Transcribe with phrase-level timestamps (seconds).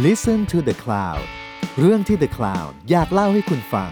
[0.00, 1.24] Listen to the Cloud
[1.78, 3.90] เรื่องที่ The Cloud อยากเล่าให้คุณฟัง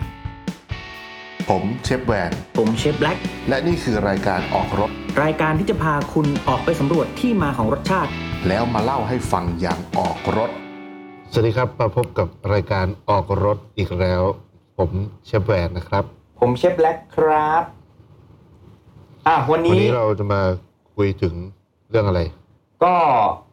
[1.48, 4.90] ผมเชฟแวน ผมเชฟแบล็กและนี่คือรายการออกรถ
[5.22, 8.10] รายการที่จะพาคุณออกไปสำรวจที่มาของรสชาติ
[8.48, 10.50] แล้วมาเล่าให้ฟังอย่างออกรถ
[11.32, 14.22] สวัสดีครับมาพบกับรายการออกรถอีกแล้ว
[14.78, 14.90] ผม
[15.26, 16.04] เชฟแวนนะครับ
[16.40, 17.62] ผมเชฟแบล็กครับ
[19.26, 20.40] อะวันวันนี้นี้เราจะมา
[20.94, 21.34] คุยถึง
[21.90, 22.20] เรื่องอะไร
[22.84, 22.94] ก็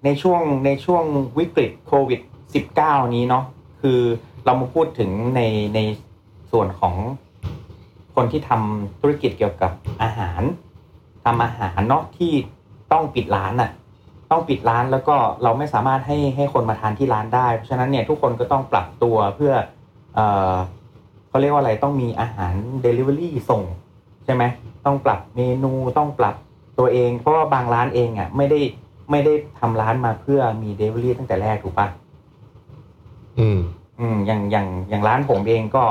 [0.06, 1.04] ในช่วงในช่วง
[1.38, 2.22] วิกฤตโควิด
[2.54, 3.44] -19 นี้เนาะ
[3.82, 4.00] คือ
[4.46, 5.42] เรามาพูดถึงใน
[5.76, 5.80] ใน
[6.52, 6.96] ส่วนของ
[8.16, 9.72] คนที่ทำธุรกิจเกี่ยวกับ
[10.04, 10.42] อาหาร
[11.26, 12.34] ทำอาหารเนาะที่
[12.92, 13.72] ต้องปิดร้านน่ะ
[14.32, 19.54] ต้องปิดร้านแล้วก็เราไม่สามารถให้ให้คนมาทานที่ร้านได้ เพราะฉะนั้นเนี่ยทุกคนก็ต้องปรับตัวเพื่อ
[20.16, 20.20] เอ
[20.54, 20.56] อ
[21.30, 22.54] เขาเรียกว่าอะไรต้องมีอาหาร
[22.86, 23.64] Delivery ส่ง
[24.26, 24.44] ใช่ไหม
[24.86, 26.36] ต้องปรับเมนูต้องปรับ
[26.80, 28.60] ตัวเอง เพราะว่าบางร้านเองอะไม่ได้
[29.12, 31.88] ไม่ได้ทำร้านมาเพื่อมี Delivery ตั้งแต่แรกถูกปะ
[33.40, 33.60] อืม
[34.00, 35.84] อืมอย่างอย่างอย่างร้านผมเองก็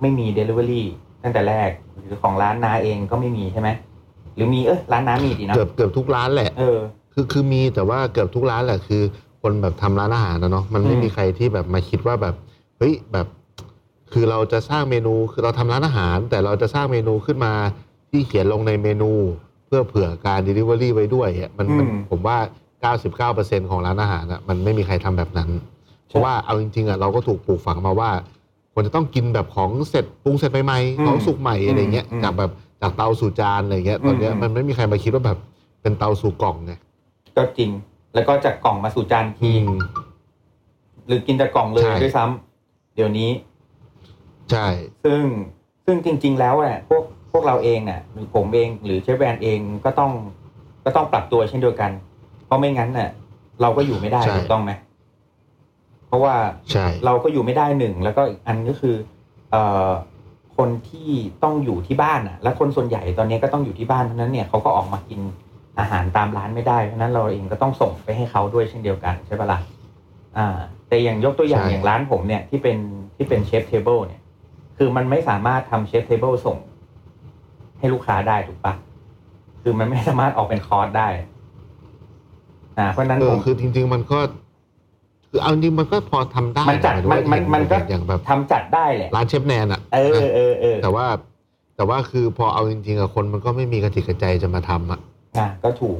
[0.00, 0.82] ไม่มี Delivery
[1.22, 3.68] ตั้งแต่แรกหรือของร้านนาเองก็ไม่มีใช่ไหม
[4.34, 6.78] หรือมีเออร้านน้ามีดีนะเกือบเกือบทุกร้านแหละ เออ
[7.12, 9.02] คือคือมีแต่ว่าเกือบทุกร้านแหละคือ
[9.42, 12.34] คนแบบทำร้านอาหารนะเนาะมันไม่อืมมีใครที่แบบมาคิดว่าแบบ
[12.78, 13.26] เฮ้ยแบบ
[14.12, 17.52] คือเราจะสร้างเมนูคือเราทำร้านอาหาร แต่เราจะสร้างเมนูขึ้นมา
[18.10, 19.10] ที่เขียนลงในเมนู
[19.66, 22.38] เพื่อเผื่อการ Delivery ไว้ด้วยอะมันมันผมว่า
[23.04, 25.73] 99%ของร้านอาหารอะมันไม่มีใครทำแบบนั้นเพ
[26.14, 28.10] ราะว่าเอาจริงๆอะเราก็ถูกปลูกฝังมาว่า
[28.72, 35.38] ควรจะต้องกินแบบของเสร็จปรุงเสร็จใหม่ๆของสุกใหม่อะไรเงี้ยจากแบบจากเตาสู่จานอะไรเงี้ยตอนเนี้ยมันไม่มีใครมาคิดว่าแบบ
[35.82, 36.72] เป็นเตาสู่กล่องไง
[37.36, 37.70] ก็จริง
[38.14, 39.78] แล้วก็จากกล่องมาสู่จานทีอืม
[41.06, 43.30] หรือกินจากกล่องเลยใช่ด้วยซ้ำเดี๋ยวนี้
[44.50, 44.66] ใช่
[45.04, 45.22] ซึ่ง
[45.84, 50.12] ซึ่งจริง ๆ แล้วเนี่ยพวกพวกเราเองเนี่ยหรือผมเองหรือเชฟแวนเองก็ต้อง
[50.84, 51.90] ก็ต้องปรับตัวเช่นเดียวกัน
[52.46, 53.10] เพราะไม่งั้นเนี่ย
[53.62, 54.93] เราก็อยู่ไม่ได้ใช่ถูกต้องไหมเพ
[56.14, 56.34] ราะว่า
[56.72, 58.94] ใช่เราก็อยู่ไม่ได้หนึ่งแล้วก็อีกอันก็คือ
[59.50, 59.90] เอ่อ
[60.56, 61.10] คนที่
[61.42, 65.20] ต้องอยู่ที่บ้านอะ และคนส่วนใหญ่ตอนนี้ก็ต้องอยู่ที่บ้านเพราะฉะนั้นเนี่ยเขาก็ออกมากิน
[65.78, 69.58] อาหารตามร้านไม่ได้เพราะฉะนั้นเราเองก็ต้องส่งไปให้เขาด้วยเช่นเดียวกันใช่ปะล่ะ
[70.36, 70.56] อ่า
[70.88, 72.78] แต่อย่างยกตัวอย่างอย่างร้านผมเนี่ยที่เป็น
[73.16, 74.20] ที่เป็น chef's table เนี่ย
[74.78, 76.58] คือมันไม่สามารถทำ chef's table ส่ง
[77.78, 78.74] ให้ลูกค้าได้ถูกปะ
[79.62, 81.08] คือมันไม่สามารถออกเป็นคอร์สได้
[82.78, 84.18] อ่าเพราะฉะนั้นเออผมคือจริง ๆ มันก็
[85.34, 91.06] คือเอาจริงๆมันก็พอทำได้มันจัดหายถึงมันว่ามันมันก็อย่างแบบทำจัดได้แหละ ร้านเชฟแนนอะเออเออเออแต่ว่า
[91.76, 95.00] แต่ว่าคือพอเอาจริงๆอะคนมันก็ไม่มีกระติกกระใจจะมาทำอะ
[95.38, 95.98] อะก็ถูก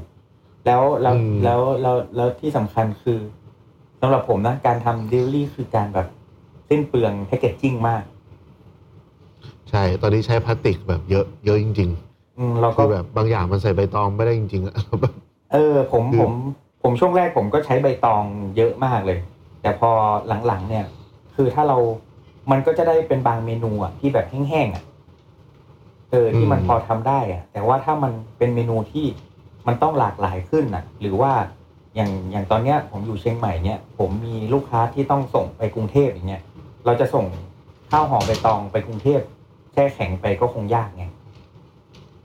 [0.66, 3.18] แล้วแล้วอืม แล้วแล้วแล้วที่สำคัญคือ
[4.00, 6.06] สำหรับผมนะการทำดิลลี่คือการแบบ
[6.68, 8.02] สิ้นเปลืองแพคเกจจิ้งมาก
[9.70, 11.90] ใช่ ตอนนี้ใช้พลาสติกแบบเยอะเยอะจริง
[12.38, 15.14] อืมเราๆก็คือแบบบางอย่างมันใส่ใบตองไม่ได้จริงๆอะแบบ
[15.52, 16.32] เออ ผมคือ ผม
[16.86, 18.24] ผมช่วงแรกผมก็ใช้ใบตอง
[18.56, 19.18] เยอะมากเลย
[19.62, 19.90] แต่พอ
[20.46, 20.84] หลังๆเนี่ย
[21.34, 21.78] คือถ้าเรา
[22.50, 24.84] มันก็จะได้เป็นบางเมนูอะที่แบบแห้งๆอะ
[26.10, 29.06] เออที่มันพอทำได้อะ แต่ว่าถ้ามันเป็นเมนูที่
[29.66, 31.32] มันต้องหลากหลายขึ้นอะ หรือว่า
[31.94, 36.42] อย่างอย่างตอนเนี้ย ผมอยู่เชียงใหม่เนี่ย ผมมีลูกค้าที่ต้องส่งไปกรุงเทพอย่างเงี้ย
[36.86, 37.26] เราจะส่ง
[37.90, 39.20] ข้าวหอมใบตองไปกรุงเทพ
[39.72, 41.04] แช่แข็งไปก็คงยากไง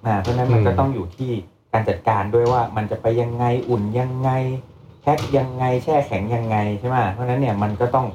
[0.05, 1.31] อ่าเพราะฉะนั้นมันก็อืมต้องอยู่ที่
[1.71, 4.31] การจัดการด้วยว่ามันจะไปยังไงอุ่นยังไง
[5.01, 8.07] แพ็คยังไงแช่แข็งยังไงใช่ไหมเพราะฉะนั้นเนี่ยมันก็ต้อง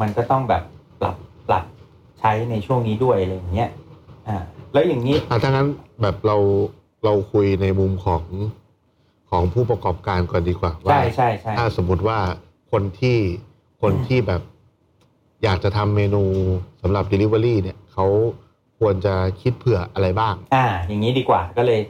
[0.00, 0.62] มันก็ต้องแบบ
[1.00, 1.16] ปรับ
[1.48, 1.64] ปรับ
[2.20, 3.70] ใช้ในช่วงนี้ด้วยอะไรอย่างเงี้ย
[4.28, 4.36] อ่า
[4.72, 5.68] แล้วอย่างนี้อะถ้างั้น
[6.02, 6.36] แบบเรา
[7.04, 8.22] เราคุยในมุมของ
[9.30, 12.18] ของผู้ประกอบการก่อนดีกว่าว่าใช่ใช่ใช่ถ้าสมมติว่า
[12.70, 13.18] คนที่
[13.82, 14.42] คนที่แบบ
[15.42, 16.22] อยากจะทำเมนู
[16.82, 18.06] สำหรับ Delivery เนี่ยเขา
[18.78, 21.80] ควรจะคิดเผื่ออะไรบ้าง อ่า อย่างนี้ดีกว่าก็เลย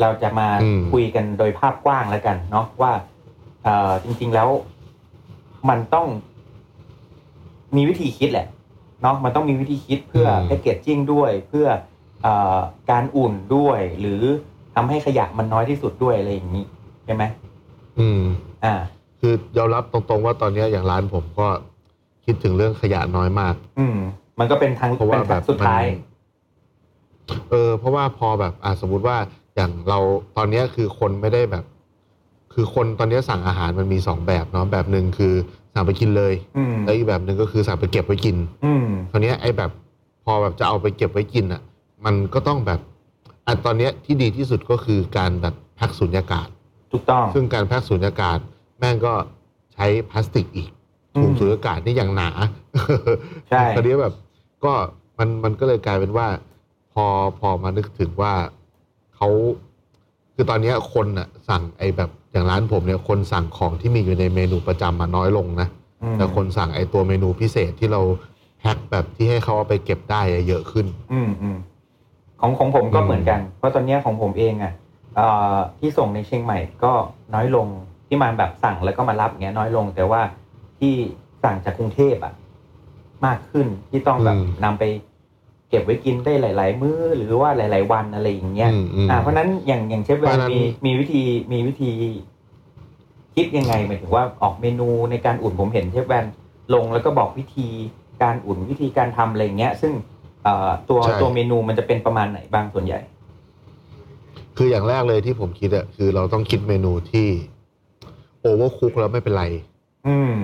[0.00, 2.92] เราจะมาอืมคุยกันโดยภาพกว้างแล้วกัน เนาะว่า
[3.64, 4.48] เอ่อจริง ๆแล้ว
[5.68, 6.06] มันต้อง
[7.76, 8.46] มีวิธีคิดแหละ
[9.02, 11.66] เนาะมันต้องมีวิธีคิดเพื่อแพคเกจจิ้งด้วย เพื่อ
[12.22, 12.58] เอ่อ
[12.90, 14.22] การอุ่นด้วย หรือ
[14.74, 16.64] ทำให้ขยะมันน้อยที่สุดด้วยอะไรอย่างนี้
[17.04, 17.24] ใช่ไหม
[17.98, 18.22] อืม
[18.64, 18.74] อ่า
[19.20, 21.46] คือยอมรับตรงๆว่าตอนเนี้ยอย่างร้านผมก็
[22.24, 23.96] คิดถึงเรื่องขยะน้อยมาก อืม
[24.38, 29.16] มันก็เป็นทางเพราะว่าเป็นแบทางบสุดท้ายมันเออ เพราะว่าพอแบบอ่าสมมติว่า
[29.56, 29.98] อย่างเรา
[30.36, 31.64] ตอนเนี้ยคือคนไม่ได้แบบ
[32.54, 35.34] คือคนตอนเนี้ยสั่งอาหารมันมีสองแบบเนาะแบบหนึ่งคือ
[35.74, 39.70] สั่งไปกินเลยอืมแล้วอีกแบบหนึ่งก็คือสั่งไปเก็บไว้กินอืมคราวเนี้ยไอ้แบบ
[40.24, 41.62] พอแบบจะเอาไปเก็บไว้กินอะ
[42.04, 42.80] มันก็ต้องแบบ
[43.46, 46.48] อะตอนเนี้ยที่ดีที่สุดก็คือการแบบแพ็คสุญญากาศ
[46.92, 48.38] ถูกต้อง ซึ่งการแพ็คสุญญากาศ
[48.78, 49.14] แม่งก็
[49.74, 50.70] ใช้พลาสติกอีก
[51.14, 52.30] อืมถุงสุญญากาศนี่อย่างหนา
[53.48, 54.14] ใช่คราวนี้แบบ
[54.64, 54.72] ก็
[55.18, 56.26] มันมันก็เลยกลายเป็นว่า
[56.92, 57.04] พอ
[57.38, 58.32] พอมานึกถึงว่า
[59.24, 59.36] เขา
[60.34, 65.68] คือตอนเนี้ยคนอะสั่งไอ้แบบอย่างร้านผมเนี่ยคนสั่งของที่มีอยู่ในเมนูประจำมาน้อยลงนะ
[66.02, 68.00] ออืม แต่คนสั่งไอตัวเมนูพิเศษที่เรา
[68.60, 71.56] แพ็คแบบที่ให้เขาเอาไปเก็บได้อะเยอะขึ้น อืมอืม
[72.40, 74.72] ของของผมก็อืม เหมือนกัน เพราะตอนเนี้ยของผมเองอะ
[75.16, 76.92] เอ่อที่ส่งในเชียงใหม่ก็
[77.34, 77.66] น้อยลง
[78.06, 80.20] ที่มาแบบสั่งแล้วก็มารับอย่างเงี้ยน้อยลง แต่ว่า
[80.78, 80.94] ที่
[81.44, 82.34] สั่งจากกรุงเทพอะ
[83.26, 91.22] มากขึ้นที่ต้องแบบอืม นำไปเก็บไว้กินได้หลาย ๆ มื้อหรือว่าหลาย ๆ วันอะไรอย่างเงี้ยอืมอืมอ่าเพราะฉะนั้นอย่างอย่างเชฟแวเพราะนฉะนั้นมีมีวิธี
[91.52, 91.90] มีวิธี
[93.36, 96.24] คิดยังไงหมายถึงว่าออกเมนูในการอุ่นผมเห็นเชฟแวน
[96.74, 97.68] ลงแล้วก็บอกวิธี
[98.22, 99.92] การอุ่นวิธีการทำอะไรเงี้ย ซึ่ง
[100.44, 103.00] เอ่อตัวใช่ตัวเมนูมันจะเป็นประมาณไหนบ้างส่วนใหญ่
[104.56, 107.28] คืออย่างแรกเลยที่ผมคิดอะคือเราต้องคิดเมนูที่
[108.40, 109.44] โอเวอร์คุกแล้วไม่เป็นไร
[110.06, 110.34] อืม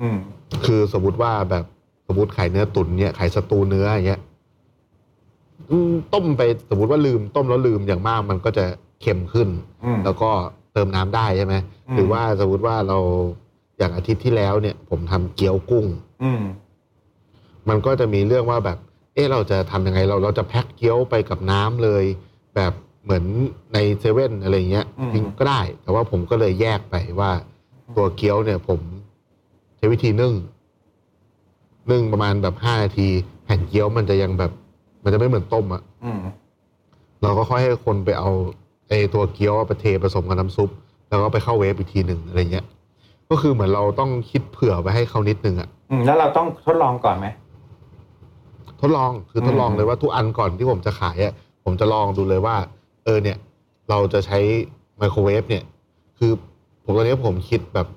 [0.00, 0.18] อืม
[0.64, 1.64] คือสมมติว่าแบบ
[2.06, 4.35] สมมติขายเนื้อตุ๋นเนี่ยขายสตูเนื้ออย่างเงี้ยอืม
[6.14, 8.64] ต้มไปสมมติว่าลืมต้มแล้วลืมอย่างมากมันก็จะ
[9.00, 9.48] เค็มขึ้น
[9.84, 10.30] อืม แล้วก็
[10.72, 11.54] เติมน้ำได้ใช่ไหม
[11.88, 12.98] อืม หรือว่าสมมติว่าเรา
[13.78, 15.86] อย่างอาทิตย์ที่แล้วเนี่ย ผมทำเกี๊ยวกุ้ง
[16.22, 16.42] อืม
[17.68, 18.78] มันก็จะมีเรื่องว่าแบบ
[19.14, 22.04] เออเราจะทำยังไงเราเราจะแพ็คเกี๊ยวไปกับน้ำเลย
[22.56, 22.72] แบบ
[23.04, 23.24] เหมือน
[23.74, 27.32] ในเซเว่นอะไรเงี้ยอืมทิ้งก็ได้ แต่ว่าผมก็เลยแยกไปว่า
[27.96, 28.80] ตัวเกี๊ยวเนี่ยผม
[29.76, 30.34] ใช้วิธีนึ่ง
[31.90, 33.08] นึ่งประมาณแบบห้านาที
[33.44, 34.52] แผ่นเกี๊ยวมันจะยังแบบ
[35.06, 36.18] มันจะไม่เหมือนต้มอะอืม
[37.22, 38.30] เราก็ค่อยให้คนไปเอา
[38.88, 40.70] ไอ้ตัวเกี๊ยวไปเทผสมกับน้ำซุป
[41.08, 42.66] แล้วก็ไปเข้าเวฟอีกทีหนึ่งอะไรเงี้ย
[43.30, 47.26] ก็คือเหมือนเราต้องคิดเผื่อไว้ให้เขานิดนึงอะอืมแล้วเราต้องทดลองก่อนไหม
[48.80, 52.56] ทดลองคือทดลองอืม เลยว่าทุกอันก่อนที่ผมจะขายอะผมจะลองดูเลยว่า
[53.04, 53.36] เออเนี่ย
[53.90, 54.38] เราจะใช้
[54.96, 55.64] ไมโครเวฟเนี่ย
[56.18, 56.32] คือ
[56.84, 57.88] ผมตอนนี้ผมคิดแบบ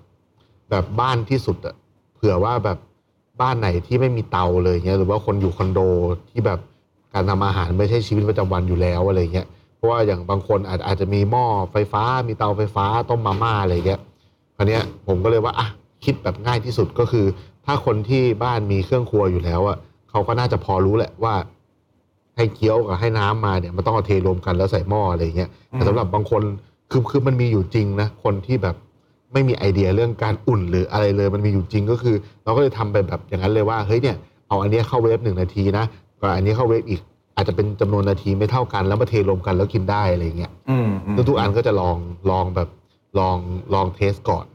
[0.70, 1.76] แบบบ้านที่สุดอะ
[2.16, 2.78] เผื่อว่าแบบ
[3.42, 5.80] บ้านไหนที่ไม่มีเตาเลยเงี้ยหรือว่าคนอยู่คอนโด
[6.30, 6.60] ที่แบบ
[7.14, 14.00] การทำอาหารไม่ใช่ชีวิตประจำวันอยู่แล้วอะไรเงี้ยเพราะว่าอย่างบางคนอาจอาจจะมีหม้อไฟฟ้า มีเตาไฟฟ้าต้มมาม่าอะไรเงี้ย
[14.56, 15.68] คราวเนี้ยผมก็เลยว่าอะ
[16.06, 17.26] คิดแบบง่ายที่สุดก็คือ
[17.66, 19.78] ถ้าคนที่บ้านมีเครื่องครัวอยู่แล้วอะ
[20.10, 21.36] เขาก็น่าจะพอรู้แหละว่า
[22.38, 26.42] ให้เกี๊ยวกับให้น้ำมาเนี่ยมันต้องเอาเทรวมกันแล้วใส่หม้ออะไรเงี้ยแต่สำหรับบางคน
[26.92, 28.76] คือคือมันมีอยู่จริงนะคนที่แบบ
[29.34, 34.16] ไม่มีไอเดียเรื่องการอุ่นหรืออะไรเลย มันมีอยู่จริงก็คือ เราก็เลยทำไปแบบอย่างนั้นเลยว่าเฮ้ยเนี่ย
[34.48, 35.86] เอาอันเนี้ยเข้าเวฟหนึ่งนาทีนะ
[36.22, 37.02] กับอันนี้เข้าเวฟอีก
[37.36, 41.98] อาจจะเป็นจำนวนนาทีไม่เท่ากันแล้วมาเทรวมกันแล้วกินได้อะไรเงี้ยอืมอืมซึ่งทุกอันก็จะลอง
[42.30, 42.70] ลองแบบ
[43.20, 43.38] ลอง
[43.74, 44.46] ลองเทสก่อน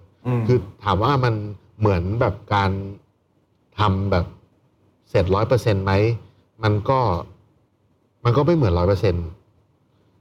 [0.40, 1.34] มคือถามว่ามัน
[1.78, 2.70] เหมือนแบบการ
[3.78, 4.24] ทำแบบ
[5.10, 5.92] เสร็จร้อยเปอร์เซ็นต์ไหม
[6.62, 6.98] มันก็
[8.24, 9.26] มันก็ไม่เหมือนร้อยเปอร์เซ็นต์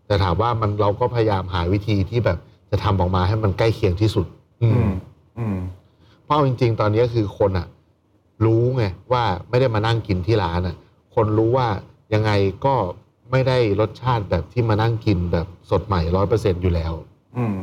[0.07, 2.38] แต่ถามว่ามันเราก็พยายามหาวิธีที่แบบ
[2.72, 4.25] จะทำออกมาให้มันใกล้เคียงที่สุด
[4.63, 4.94] อือืมม
[5.40, 5.57] อืม
[6.24, 7.68] เพราะจริง ๆ ตอนนี้คือคนอะ
[8.45, 10.75] รู้ไงว่าไม่ได้มานั่งกินที่ร้านอะ
[11.15, 11.68] คนรู้ว่า
[12.13, 12.31] ยังไง
[12.65, 12.75] ก็
[13.31, 16.94] ไม่ได้รสชาติแบบที่มานั่งกินแบบสดใหม่ร้อยเปอร์เซ็นต์อยู่แล้ว
[17.38, 17.56] อืม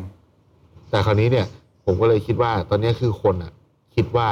[0.90, 1.46] แต่คราวนี้เนี่ย
[1.84, 3.52] ผมก็เลยคิดว่า ตอนนี้คือคนอะ
[3.94, 4.28] คิดว่า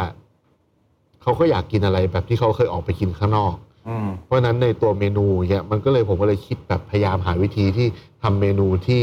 [1.22, 3.54] เขาก็อยากกินอะไรแบบที่เขาเคยออกไปกินข้างนอก
[3.88, 7.86] อืม เพราะฉะนั้นในตัวเมนูเนี่ยมันก็เลยผมก็เลยคิดแบบพยายามหาวิธีที่
[8.22, 9.02] ทำเมนูที่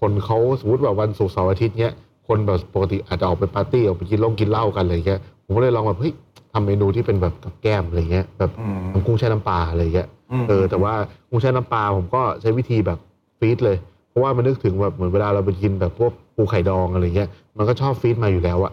[0.00, 1.92] คนเขาสมมติแบบวันศุกร์เสาร์อาทิตย์เนี้ย
[2.28, 6.12] คนแบบปกติอาจจะออกไปปาร์ตี้ออกไปกินเหล้งกินเหล้ากันอะไรเงี้ยผมก็เลยลองแบบเฮ้ย
[6.52, 10.08] ทำเมนูที่เป็นแบบกับแก้มอะไรเงี้ยแบบอืมน้ำกุ้งแช่น้ำปลาอะไรเงี้ย
[10.42, 10.94] มเออแต่ว่า
[11.28, 12.98] กุ้งแช่น้ำปลาผมก็ใช้วิธีแบบ
[13.38, 13.76] freeze เลย
[14.08, 18.72] เพราะว่ามันนึกถึงแบบเหมือนเวลาเราไปกินแบบพวกปูไข่ดองอะไรเงี้ยมันก็ชอบ freeze มาอยู่แล้วอะ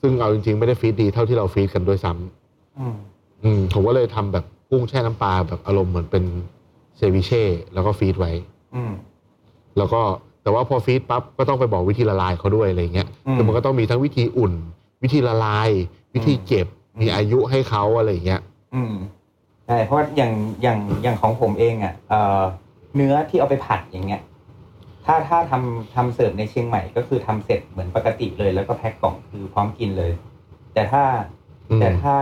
[0.00, 2.94] ซึ่งเอาจริงๆ ไม่ได้ freeze ดีเท่าที่เรา freeze กันด้วยซ้ำอืม
[3.44, 6.24] อืมผมก็เลยทำแบบกุ้งแช่น้ำปลาแบบอารมณ์เหมือนเป็น
[6.96, 7.44] ceviche
[7.74, 8.32] แล้วก็ freeze ไว้
[8.74, 8.92] อืม
[9.76, 10.00] แล้วก็
[10.42, 14.52] แต่ว่าพอ freeze ปั๊บก็ต้องไปบอกวิธีละลายเขาด้วยอะไรเงี้ยอืมคือมันก็ต้องมีทั้งวิธีอุ่น
[15.02, 15.70] วิธีละลาย
[16.14, 18.42] วิธีเก็บอื มมีอายุให้เขาอะไรเงี้ย
[18.74, 18.94] อืม
[19.66, 20.32] ใช่เพราะอย่าง
[20.62, 22.42] อย่างอย่างของผมเองอะเอ่อ
[22.96, 24.22] เนื้อที่เอาไปผัดอย่างเงี้ย
[25.06, 30.12] ถ้าถ้าทำทำเสิร์ฟในเชียงใหม่ก็คือทำเสร็จเหมือนปกติเลย แล้วก็แพ็คกล่องคือพร้อมกินเลย
[30.74, 31.02] แต่ถ้า
[31.70, 32.16] อืม แต่ถ้า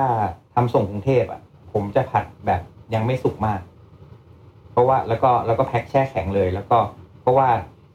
[0.54, 1.40] ทำส่งกรุงเทพอะ
[1.72, 2.60] ผมจะผัดแบบ
[2.94, 3.60] ยังไม่สุกมาก
[4.72, 6.78] เพราะว่าแล้วก็แล้วก็แพ็คแช่แข็งเลย แล้วก็
[7.20, 7.48] เพราะว่า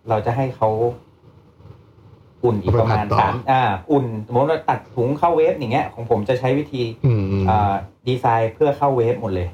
[0.10, 0.70] เราจะให้เขา
[2.46, 7.74] อุ่นอีกประมาณเอาไปผัดต่อสามอ่าอุ่นสมมติว่าตัดถุงเข้าเวฟอย่างเงี้ยของผมจะใช้วิธีอืมอืมอ่า
[8.08, 9.50] ดีไซน์เพื่อเข้าเวฟหมดเลย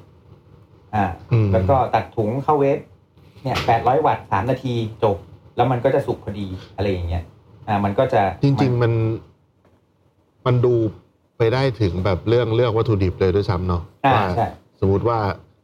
[0.95, 2.77] อ่าอืมแล้วก็ตัดถุงเข้าเวฟ
[3.43, 5.17] เนี่ยแปดร้อยวัตต์สามนาทีจบ
[5.55, 7.23] แล้วมันก็จะสุกพอดีอะไรอย่างเงี้ย
[7.67, 8.93] อ่า มันก็จะจริง ๆ มัน
[10.45, 10.73] มันดู
[11.37, 14.47] ไปได้ถึงแบบเรื่องเลือกวัตถุดิบเลยด้วยซ้ำเนาะอ่าว่าใช่
[14.79, 15.19] สมมติว่า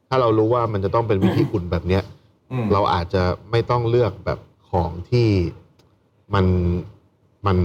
[0.10, 2.04] ถ้าเรารู้ว่ามันจะต้องเป็นวิธีอุ่นแบบเนี้ย
[2.52, 5.30] อืมเราอาจจะไม่ต้องเลือกแบบของที่
[6.34, 6.46] มัน
[7.46, 7.58] มัน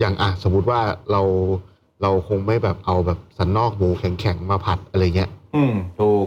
[0.00, 0.80] อย่างอะสมมุติว่า
[1.12, 1.22] เรา
[2.02, 6.26] เราคงไม่แบบเอาแบบสันนอกหมูแข็งๆมาผัดอะไรเงี้ยอืมถูก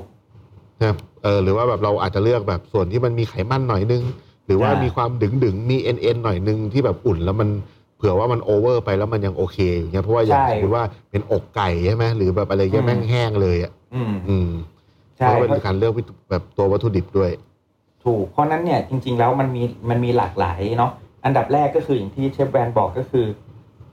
[0.80, 4.04] นะครับเออหรือว่าแบบเราอาจจะเลือกแบบส่วนที่มันมีไขมันหน่อยนึง
[4.46, 7.50] หรือว่าอ่ามีมีความดึงดึงๆมีเอ็นเอ็นหน่อยนึงที่แบบอุ่นแล้วมัน
[7.98, 14.50] เผื่อว่ามันโอเวอร์ไปแล้วมันยังโอเคอย่างเงี้ยเพราะว่าอย่างใช่สมมติว่าเป็นอกไก่ใช่ไหมหรือแบบอะไรเงี้ยอืมแม่งแห้งเลยอะอืมอืม
[15.18, 17.32] ใช่เพราะว่าเพเป็นราะการเลือกวิธีแบบตัววัตถุดิบด้วย
[18.06, 20.92] ถูกเพราะฉะนั้นเนี่ยจริง ๆ แล้วมันมีมันมีหลากหลายเนาะ
[21.26, 23.26] อันดับแรกก็คืออย่างที่เชฟแวนบอกก็คือ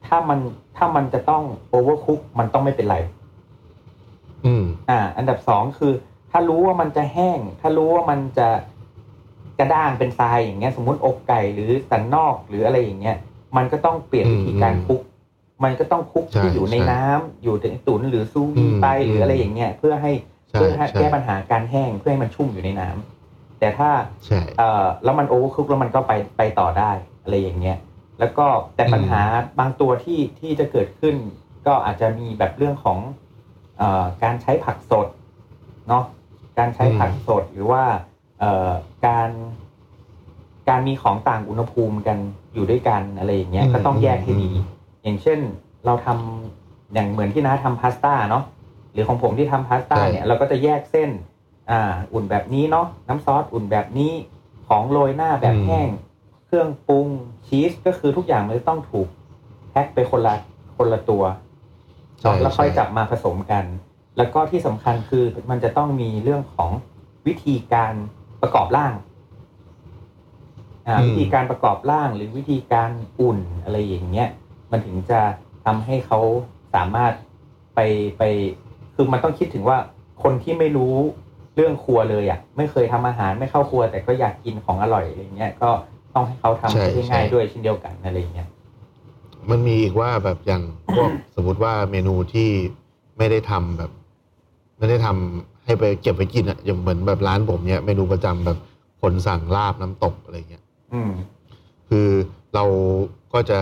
[0.07, 0.41] ถ้ามัน
[0.77, 2.97] ถ้ามันจะต้องโอเวอร์คุกมันต้องไม่เป็นไร
[4.47, 5.93] อืม อ่า อันดับสองคือ
[6.31, 8.49] ถ้ารู้ว่ามันจะแห้ง ถ้ารู้ว่ามันจะ
[9.59, 13.17] กระด้างเป็นทรายอย่างเงี้ย สมมติอกไก่หรือสันนอกหรืออะไรอย่างเงี้ย
[13.57, 15.01] มันก็ต้องเปลี่ยนวิธีการอืมคุก
[15.65, 20.13] มันก็ต้องคุกใช่ที่อยู่ในใช่น้ำอยู่ในตุ๋นหรือซูวีอืมไปหรืออะไรอืมอย่างเงี้ย เพื่อให้
[20.51, 23.91] ใช่เพื่อให้ใช่แก้ปัญหาการแห้งเพื่อให้มันชุ่มอยู่ในน้ำแต่ถ้า
[24.27, 27.79] ใช่เอ่อแล้วมันโอเวอร์คุกแล้วมันก็ไปไปต่อได้ อะไรอย่างเงี้ย
[28.21, 29.23] แล้วก็แต่ปัญหา
[29.59, 31.17] บางตัวที่ที่จะเกิดขึ้น
[31.67, 32.99] ก็อาจจะมีแบบเรื่องของ
[33.79, 35.09] เอ่อการใช้ผักสด
[35.89, 36.05] เนาะ
[36.59, 37.83] การใช้ผักสดหรือว่า
[38.41, 38.71] เอ่อ
[39.07, 39.31] การ
[40.69, 42.19] การมีของต่างอุณหภูมิกัน
[42.55, 44.65] อยู่ด้วยกันอะไรอย่างเงี้ยอืมก็ต้องแยกให้ดีอืม
[45.03, 45.39] อย่างเช่น
[45.87, 48.45] เราทำอย่างเหมือนที่น้าทำพาสต้าเนาะ
[48.93, 51.11] หรือของผมที่ทำพาสต้าเนี่ยเราก็จะแยกเส้น
[51.71, 54.13] อ่าอุ่นแบบนี้เนาะน้ำซอสอุ่นแบบนี้
[54.69, 55.89] ของโรยหน้าแบบอืมแห้ง
[56.53, 57.09] เครื่องปรุง
[57.47, 59.09] ชีสก็คือทุกอย่างมันจะต้องถูก
[59.71, 60.35] แพ็คไปคนละ
[60.77, 61.23] คนละตัว
[62.21, 63.65] ใช่แล้วค่อยใช่จับมาผสมกัน
[64.17, 66.71] แล้วก็ที่สำคัญคือมันจะต้องมีเรื่องของ
[67.27, 67.93] วิธีการ
[68.43, 68.93] ประกอบร่าง
[70.87, 72.91] อ่าอืมวิธีการประกอบร่างหรือวิธีการ
[73.21, 74.29] อุ่นอะไรอย่างเงี้ย
[74.71, 75.21] มันถึงจะ
[75.65, 76.21] ทำให้เขา
[76.75, 77.13] สามารถ
[77.75, 77.81] ไป
[78.19, 78.23] ไป
[78.95, 79.79] คือมันต้องคิดถึงว่า
[80.23, 80.95] คนที่ไม่รู้
[81.57, 85.71] เรื่องครัวเลยอะ ไม่เคยทำอาหารไม่เข้าครัว แต่ก็อยากกินของอร่อยอะไรเงี้ยก็
[86.15, 88.49] ต้องให้เขาทำใช่ให้ง่ายใช่ด้วยเช่นเดียวกันอะไรเงี้ย
[89.51, 90.63] มันมีอีกว่าแบบอย่าง
[90.95, 92.51] พวกสมมติว่าเมนูที่
[93.19, 93.91] ไม่ได้ทำแบบ
[94.79, 98.59] ไม่ได้ทำให้ไปเก็บไว้กินอะอย่างเหมือนแบบร้านผมเนี่ยเมนูประจำแบบ
[99.03, 101.11] คนสั่งลาบน้ำตกอะไรเงี้ยอืม
[101.89, 102.09] คือ
[102.55, 102.65] เรา
[103.33, 103.61] ก็จะ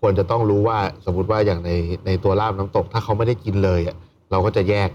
[0.00, 1.70] ควรจะต้องรู้ว่าสมมติว่าอย่างใน
[2.06, 3.96] ในตัวลาบน้ำตก ถ้าเขาไม่ได้กินเลยอะ
[4.30, 4.90] เราก็จะแยก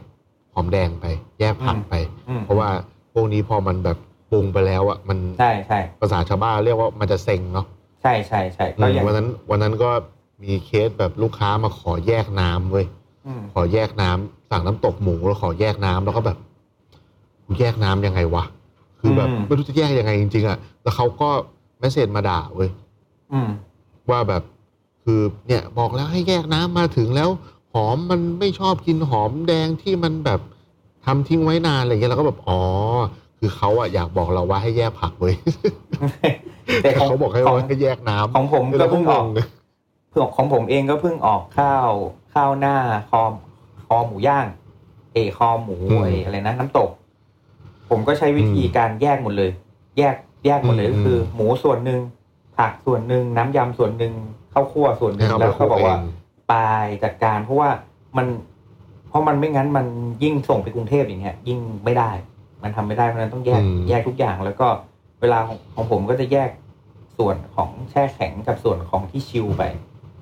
[0.54, 1.06] หอมแดงไป
[1.40, 1.94] แยกผักอืมไป
[2.30, 2.70] อืมเพราะว่า
[3.14, 3.98] พวกนี้พอมันแบบ
[4.32, 7.66] ปรุงไปแล้วอะมันใช่ใช่ภาษาชาวบ้านเรียกว่ามันจะเซ็งเนาะ
[8.02, 9.90] ใช่ใช่ใช่ก็อย่างวันนั้นวันนั้นก็
[10.44, 12.86] มีเคสแบบลูกค้ามาขอแยกน้ำเว้ย
[13.28, 16.38] อืมขอแยกน้ำสั่งน้ำตกหมูแล้วขอแยกน้ำแล้วก็แบบ
[17.46, 18.44] กูแยกน้ำยังไงวะ
[19.00, 21.30] คือแบบอืมไม่รู้จะแยกยังไงจริงๆอะแล้วเขาก็
[21.80, 22.70] เมสเซจมาด่าเว้ย
[23.34, 23.50] อืม
[24.10, 24.44] ว่าแบบ
[25.04, 27.30] คือเนี่ยบอกแล้วให้แยกน้ำมาถึงแล้ว
[27.74, 30.40] หอมมันไม่ชอบกินหอมแดงที่มันแบบ
[31.06, 32.62] ทำทิ้งไว้นานอะไรเงี้ยแล้วก็แบบอ๋อ
[33.44, 35.36] คือเขาอะอยากบอกเราว่าให้แยกผักเว้ย
[36.82, 39.48] แต่ของเขาบอกให้ของว่าให้แยกน้ำของผมก็เราเพิ่งออกงง
[40.10, 41.90] เพื่อของผมเองก็เพิ่งออกข้าว
[42.34, 42.76] ข้าวหน้า
[43.10, 43.22] คอ
[43.86, 44.46] คอหมูย่าง
[45.14, 46.90] เอคอหมูไอ้อะไรนะน้ำตก
[47.90, 49.52] ผมก็ใช้วิธีการแยกหมดเลย
[49.98, 52.02] แยกแยกหมดเลยก็คือ หมูส่วนหนึ่ง
[52.58, 54.14] ผักส่วนหนึ่งน้ำยำส่วนหนึ่ง
[54.54, 56.02] ข้าวคั่วส่วนหให้นึ่งเขาไปแล้วคุก็กบอกเอว่าง
[56.52, 57.70] ปลายจัดการเพราะว่า
[58.18, 58.28] มัน
[59.10, 59.86] เพราะมันไม่งั้นมัน
[60.24, 62.12] ยิ่งส่งไปกรุงเทพอย่างเงี้ย ยิ่งไม่ได้
[62.64, 64.68] มันทำไม่ได้เพราะฉะนั้นต้องแยกอืมแยกทุกอย่าง แล้วก็
[65.22, 66.50] เวลาของของผมก็จะแยก
[67.18, 69.64] ส่วนของแช่แข็งกับส่วนของที่ชิลไป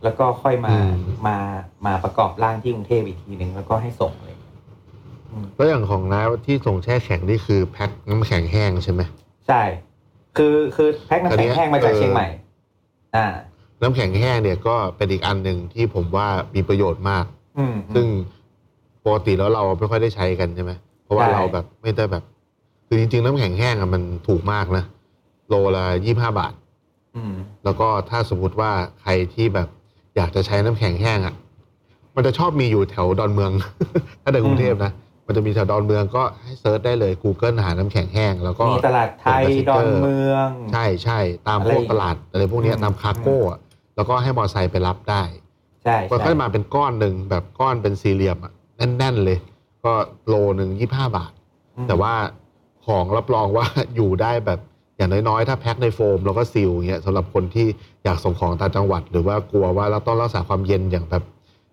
[0.04, 1.38] แล้วก็ค่อยมาอืมมา
[1.86, 4.36] มาประกอบร่างที่กรุงเทพอีกทีหนึ่งแล้วก็ให้ส่งเลย
[5.32, 9.02] อืมแล้วอย่างของน้าที่ส่งแช่แข็งนี่คือแพ็คน้ำแข็งแห้งใช่ไหม
[9.48, 9.62] ใช่
[10.38, 12.28] คือคือแพ็คน้ำอันแข็เนี้งยแห้งมาจากเออเชียงใหม่
[13.16, 13.26] อ่า
[13.82, 17.26] น้ำแข็งแห้งเนี่ยก็เป็นอีกอันหนึ่งที่ผมว่ามีประโยชน์มาก
[17.58, 18.06] อืมซึ่ง
[19.06, 22.24] ปกติแล้วเราไม่ค่อยได้ใช้กันใช่ไหมเพ ราะว่าใช่เราแบบไม่ได้แบบ
[22.88, 24.84] คือจริงๆน้ำแข็งแห้งอะมันถูกมากนะ
[25.50, 26.54] โลละยี่ห้าบาท
[27.16, 29.68] อืมแล้วก็ถ้าสมมติว่าใครที่แบบ
[30.16, 31.34] อยากจะใช้น้ำแข็งแห้งอะ
[32.16, 33.52] มันจะชอบมีอยู่แถวดอนเมือง
[34.22, 34.92] ถ้าในกรุงเทพนะ
[35.26, 43.60] มันจะมีแถวดอนเมืองก็ให้ search ได้เลย Google หาน้ำแข็งแห้ง แล้วก็มีตลาดไทเป็นด Messenger อนเมือง ใช่ใช่ตามอะไรพวกตลาดอะไรพวกเนี้ยอืมตาม cargo อะ
[43.96, 45.24] แล้วก็ให้มอเตอร์ไซค์ไปรับได้
[45.84, 49.38] ใช่มันใช่ก็จะมาเป็นก้อนหนึ่งแบบก้อนเป็นสี่เหลี่ยมอะแน่น ๆ เลย
[49.86, 49.94] ก็
[50.28, 51.32] โลหนึ่งยี่ห้าบาท
[51.76, 52.14] อืม แต่ว่า
[52.88, 54.60] ของรับรองว่า อยู่ได้แบบ
[54.98, 57.68] อย่างน้อยๆ ถ้าแพ็คในโฟมแล้วก็ซีลอย่างเงี้ยสำหรับคนที่
[58.04, 61.24] อยากส่งของต่างจังหวัด หรือว่ากลัวว่าเราต้องรักษาความเย็นอย่างแบบ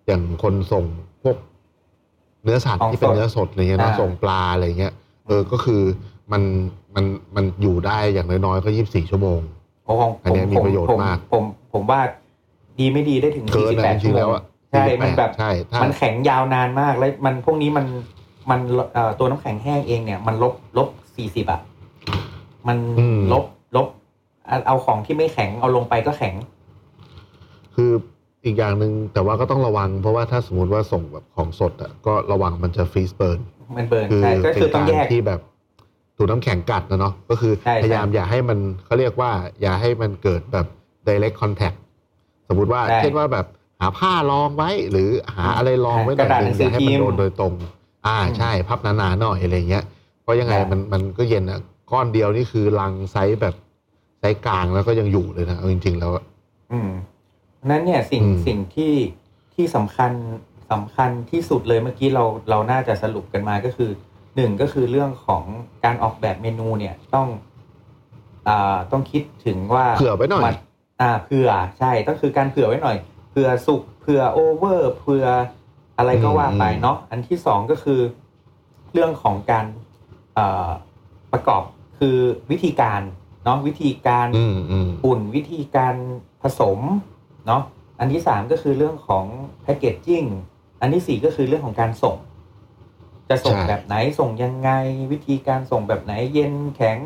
[0.07, 0.85] อย่างคนส่ง
[1.23, 1.37] พวก
[2.43, 4.93] เนื้อสัตว์ของที่เป็นสดเนื้อสดอะไรเงี้ยนะอ่า ส่งปลาอะไรเงี้ย
[5.27, 5.81] เออก็คือ
[6.31, 6.41] มัน
[6.95, 9.39] มันมันอยู่ได้อย่างน้อยๆก็ยี่สิบสี่ชั่วโมง
[9.85, 11.99] โอ้ของอันเนี้ยผมีประโยชน์ผมมากผมผมว่า
[12.79, 17.85] ดีไม่ดีได้ถึงเกิน48นะจชั่ริวงๆโมแล้วงอะ ใช่มันแบบใช่ถ้ามันแข็งยาวนานมากแล้วมันพวกนี้มัน
[18.49, 18.59] มัน
[18.93, 21.61] เอ่อตัวน้ำแข็งแห้งเองเนี่ยมันลบลบสี่สิบอะ
[22.67, 23.45] มันอืมลบ
[23.75, 23.87] ลบ
[24.47, 26.35] เอาเอาของที่ไม่แข็งเอาลงไปก็แข็ง
[27.75, 27.91] คือ
[28.45, 33.39] อีกอย่างหนึ่งแต่ว่าก็ต้องระวัง เพราะว่าถ้าสมมติว่าส่งแบบของสดอะก็ระวังมันจะฟรีสเบิร์น
[33.77, 35.39] มันเบิร์นคือใช่ก็เป็คือนต้องการแยกที่แบบ
[36.17, 39.31] ถูกน้ำแข็งกัดนะเนาะก็คือใช่ใช่พยายามอย่าให้มันเขาเรียกว่า
[39.61, 40.65] อย่าให้มันเกิดแบบ
[41.07, 41.77] direct contact
[42.47, 43.45] สมมติว่าใช่เช่นว่าแบบ
[43.81, 47.53] หาผ้ารองไว้ หรือหาอะไรรองไว้หน่อยกระดาษหหนันึ่งงสืออย่างให้มันพิมพ์โดนโดยตรง
[48.05, 49.83] อ่าอืมใช่พับหนาๆหน่อยอะไรเงี้ย
[50.21, 51.59] เพราะยังไงใช่มันมันก็เย็นอะ
[51.91, 53.55] ก้อนเดียวนี่คือลังไซส์แบบ
[54.19, 56.23] ไซส์กลางแล้วก็ยังอยู่เลยนะเอาจริง ๆ แล้วอะ
[56.71, 56.89] อืม
[57.55, 58.93] เพราะฉะนั้นเนี่ยสิ่งอืมสิ่งที่
[59.55, 60.11] ที่สำคัญ
[60.71, 63.89] สำคัญที่สุดเลยเมื่อกี้เราเราน่าจะสรุปกันมาก็คือ
[64.35, 65.43] หนึ่งก็คือเรื่องของ
[65.85, 67.27] การออกแบบเมนูเนี่ยต้อง
[68.47, 70.51] อ่าต้องคิดถึงว่าเผื่อไว้หน่อยมั
[71.01, 75.25] อ่าเผื่อใช่ต้องคือการเผื่อไว้หน่อยเผื่อสุกเผื่อโอเวอร์เผื่อ
[75.97, 77.99] อะไรก็ว่าไปเนาะอันที่สองก็คือ
[78.93, 79.65] เรื่องของการ
[80.35, 80.69] เอ่อ
[81.31, 81.63] ประกอบ
[81.99, 82.17] คือ
[82.51, 83.01] วิธีการ
[83.45, 85.95] เนาะวิธีการอืมอืมอุ่นวิธีการ
[86.41, 86.79] ผสม
[87.47, 87.61] เนาะ
[87.99, 89.25] อันที่สามก็คือเรื่องของ
[89.61, 90.23] แพ c เกจจิ้ง
[90.81, 92.17] อันที่สี่ก็คือเรื่องของการส่ง
[93.29, 94.69] จะส่งใช่แบบไหนส่งยังไง
[95.11, 96.97] วิธีการส่งแบบไหน เย็นแข็ง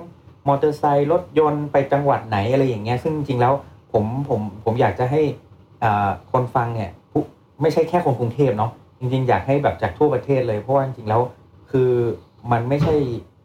[0.47, 3.53] มอเตอร์ไซค์รถยนต์ไปจังหวัดไหนอะไรอย่างเงี้ย ซึ่งจริงๆแล้ว
[3.91, 5.50] ผมผมผมอยากจะให้อ่า
[6.31, 6.89] คนฟังเนี่ย
[7.61, 11.21] ไม่ใช่แค่คนกรุงเทพเนาะจริงๆ อยากให้แบบจากทั่วประเทศเลยเพราะว่าจริงๆแล้ว
[11.71, 11.91] คือ
[12.51, 12.95] มันไม่ใช่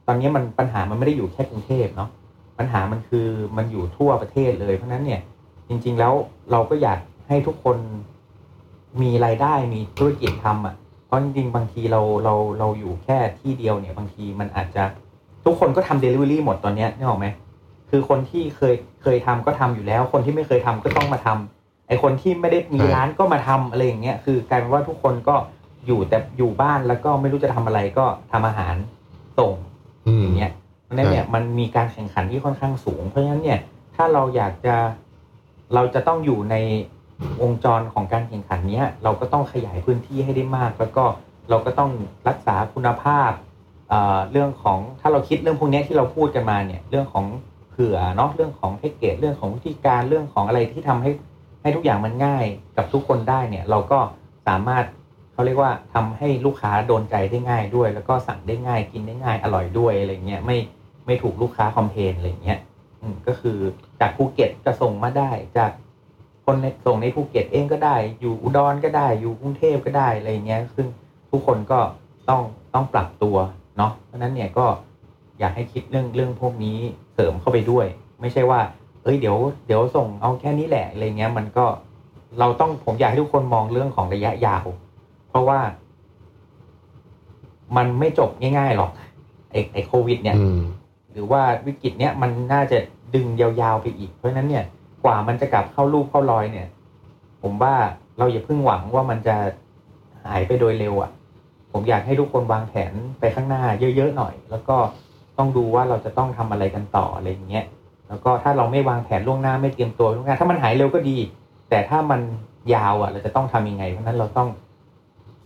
[0.07, 2.11] ตอนนี้มันปัญหามันไม่ได้อยู่แค่กรุงเทพเนาะ
[2.59, 3.27] ปัญหามันคือ
[3.57, 5.21] มันอยู่ทั่วประเทศเลย เพราะนั้นเนี่ย
[5.69, 6.13] จริง ๆ แล้ว
[6.51, 7.77] เราก็อยากให้ทุกคน
[9.03, 10.75] มีรายได้มีธุรกิจทำอะ
[11.07, 14.85] เพราะจริงๆ บางทีเราเราเราอยู่แค่ที่เดียวเนี่ยบางทีมันอาจจะ
[15.45, 17.27] ทุกคนก็ทำเดลิเวอรี่หมดตอนเนี้ยนึกออกไหม
[17.91, 21.56] คือคนที่เคยเคยทำก็ทำอยู่แล้ว คนที่ไม่เคยทำก็ต้องมาทำ
[21.89, 25.37] ไอคนที่ไม่ได้มีใช่ร้านก็มาทำอะไรอย่างเงี้ยคือกลายเป็นว่าทุกคนก็
[25.87, 28.75] อยู่แต่อยู่บ้านแล้วก็ไม่รู้จะทำอะไรก็ทำอาหาร
[29.39, 29.53] ส่ง
[30.07, 30.53] อืมอย่างเงี้ย
[30.85, 33.59] เพราะฉะนั้นเนี่ยใช่มันมีการแข่งขันที่ค่อนข้างสูง เพราะฉะนั้นเนี่ย
[33.97, 34.75] ถ้าเราอยากจะ
[35.75, 36.57] เราจะต้องอยู่ใน
[37.43, 41.05] วงจรของการแข่งขันเนี้ยเราก็ต้องขยายพื้นที่ให้ได้มาก แล้วก็
[41.51, 41.91] เราก็ต้อง
[42.29, 43.31] รักษาคุณภาพ
[43.89, 47.25] เอ่อเรื่องของถ้าเราคิดเรื่องพวกเนี้ยที่เราพูดกันมาเนี่ยเรื่องของ
[47.71, 51.11] เผื่อเนาะเรื่องของแพ็กเกจเรื่องของวิธีการเรื่องของอะไรที่ทำให้
[51.67, 53.99] ให้ทุกอย่างมันง่ายกับทุกคนได้เนี่ย เราก็
[54.49, 54.85] สามารถ
[55.33, 60.59] เขาเรียกว่าทำให้ลูกค้าโดนใจได้ง่ายด้วย แล้วก็สั่งได้ง่ายกินได้ง่ายอร่อยด้วยอะไรเงี้ยไม่
[61.07, 62.59] ไม่ถูกลูกค้าคอมเพลนอะไรเงี้ย
[63.27, 63.59] ก็คือ
[64.01, 65.71] จากภูเก็ตจะส่งมาได้ จาก
[66.45, 70.87] คนส่งในภูเก็ตเองก็ได้ อยู่อุดรก็ได้ อยู่กรุงเทพก็ได้อะไรเงี้ยซึ่ง
[71.31, 71.81] ทุกคนก็
[72.29, 72.43] ต้อง
[72.75, 73.37] ต้องปรับตัว
[73.77, 74.67] เนาะเพราะนั้นเนี่ยก็
[75.39, 76.79] อยากให้คิดเรื่องเรื่องพวกนี้
[77.15, 77.87] เสริมเข้าไปด้วย
[78.21, 78.61] ไม่ใช่ว่า
[79.07, 81.67] เอ้ยเดี๋ยวเดี๋ยวส่งเอาแค่นี้แหละอะไรเงี้ยมันก็
[82.39, 84.65] เราต้องผมอยากให้ทุกคนมองเรื่องของระยะยาว
[85.29, 85.59] เพราะว่า
[87.77, 88.91] มันไม่จบง่ายๆหรอก
[89.51, 90.63] ไอ้ไอ้โควิด เนี่ยอืม
[91.13, 92.79] หรือว่าวิกฤตเนี้ยมันน่าจะ
[93.15, 94.65] ดึงยาวๆไปอีก เพราะฉะนั้นเนี่ย
[95.05, 96.69] กว่ามันจะกลับเข้ารูปเข้ารอยเนี่ย
[97.43, 97.75] ผมว่า
[98.19, 99.37] เราอย่าเพิ่งหวังว่ามันจะ
[100.25, 101.11] หายไปโดยเร็วอะ่ะ
[101.73, 103.63] ผมอยากให้ทุกคนวางแผนไปข้างหน้า
[103.97, 104.77] เยอะๆหน่อย แล้วก็
[105.39, 107.65] ต้องดูว่าเราจะต้องทำอะไรกันต่ออะไรอย่างเงี้ย
[108.09, 111.17] แล้วก็ถ้าเราไม่วางแผนล่วงหน้าไม่เตรียมตัวล่วงหน้า ถ้ามันหายเร็วก็ดี
[111.71, 112.21] แต่ถ้ามัน
[112.75, 114.49] ยาวอะ เราจะต้องทำยังไง เพราะนั้นเราต้อง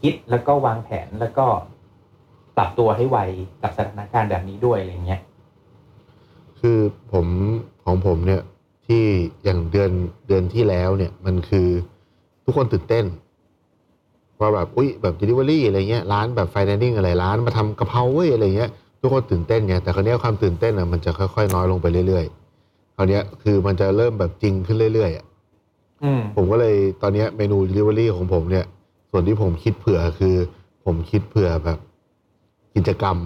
[0.03, 1.47] คิดแล้วก็วางแผนแล้วก็
[2.57, 3.19] ปรับตัวให้ไว
[3.63, 5.21] กับสถานการณ์แบบนี้ด้วยอะไรเงี้ย
[6.61, 6.79] คือ
[7.13, 7.27] ผม
[7.85, 8.43] ของผมเนี่ย
[8.87, 9.05] ที่
[9.45, 9.91] อย่างเดือน
[10.27, 11.69] เดือนที่แล้วเนี่ยมันคือ
[12.45, 13.05] ทุกคนตื่นเต้น
[14.41, 18.71] ว่าแบบอุ้ยแบบ delivery อะไรเงี้ยร้านแบบ financing อะไรร้านมาทำกะเพราเว้ยอะไรเงี้ย
[19.01, 22.40] ทุกคนตื่นเต้นไงแต่คราวนี้ความตื่นเต้นอะมันจะค่อยๆน้อยลงไปเรื่อยๆ
[23.01, 25.27] ราวเนี้ยคือมันจะเริ่มแบบจริงขึ้นเรื่อยๆอะ
[26.05, 28.65] อืมผมก็เลยตอนเนี้ยเมนู delivery ของผมเนี่ย
[29.11, 30.35] ส่วนที่ผมคิดเผื่อคือ
[30.85, 31.79] ผมคิดเผื่อแบบ
[32.75, 33.17] กิจกรรม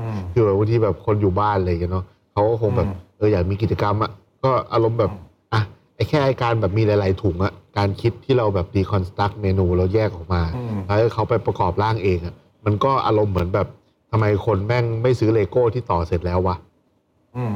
[0.00, 4.10] อืม คือแบบบางทีแบบคนอยู่บ้านอะไรอย่างเงี้ยเนาะเขาก็คงแบบอืม เอออยากมีกิจกรรมอะ
[4.44, 5.10] ก็อารมณ์แบบ
[5.52, 5.60] อะ
[5.96, 13.68] ไอ้แค่ไอ้การแบบมีหลาย ๆ ถุงอะการคิดที่เราแบบ deconstruct เมนูเราแยกออกมาอืม แล้วให้เขาไปประกอบร่างเองอะมันก็อารมณ์เหมือนแบบ
[14.10, 16.56] ทำไมคนแม่งไม่ซื้อเลโก้ที่ต่อเสร็จแล้ววะ
[17.36, 17.54] อืม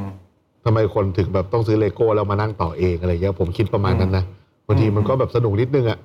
[0.69, 4.23] ทำไมคนถึงแบบต้องซื้อเลโก้แล้วมานั่งต่อเองอะไรเงี้ยผมคิดประมาณนั้นนะ
[4.67, 5.99] บางทีมันก็แบบสนุกนิดนึงอะ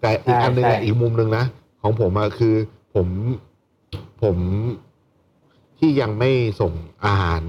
[0.00, 1.44] แต่อีกใช่อันนึงใช่อะอีกมุมหนึ่งนะ
[1.82, 2.54] ของผมอะคือ
[2.94, 3.06] ผม
[4.22, 4.36] ผม
[5.78, 6.72] ที่ยังไม่ส่ง
[7.06, 7.42] อาหาร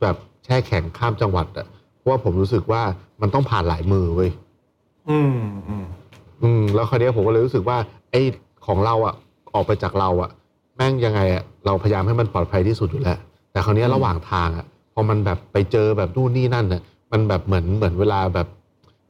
[0.00, 2.82] แบบแช่แข็งข้ามจังหวัดอะเพราะว่าผมรู้สึกว่า
[3.20, 4.30] มันต้องผ่านหลายมือเว้ย
[5.10, 5.36] อืม
[5.68, 5.84] อืม
[6.42, 7.78] อืมแล้วคราวเนี้ยผมก็เลยรู้สึกว่า
[8.10, 8.22] ไอ้
[8.66, 9.14] ของเราอะ
[9.54, 10.30] ออกไปจากเราอะ
[10.76, 13.18] แม่งยังไงอะเราพยายามให้มันปลอดภัยที่สุดอยู่แล้ว
[13.52, 16.82] แต่คราวเนี้ยระหว่างทางอะพ อมันแบบไปเจอแบบนู่นนี่นั่นอะ
[17.12, 18.46] มันแบบเหมือนเหมือนเวลาแบบ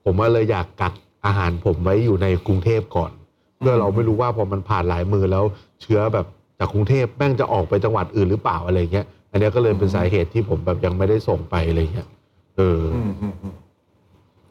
[0.05, 0.94] ผมว่าเลยอยากกัก
[1.27, 3.11] อาหารผมไว้อยู่ในกรุงเทพก่อน
[3.59, 5.44] เพื่อเราไม่รู้ว่าพอมันผ่านหลายมือแล้ว
[5.83, 6.27] เชื้อแบบ
[6.59, 12.09] จากกรุงเทพแม่งจะออกไปจังหวัดอื่นหรือเปล่าอะไรเงี้ยอันเนี้ยก็เลยเป็นสาเหตุที่ผมแบบยังไม่ได้ส่งไปอะไรเงี้ย
[12.57, 13.55] เออออืมอืมอืม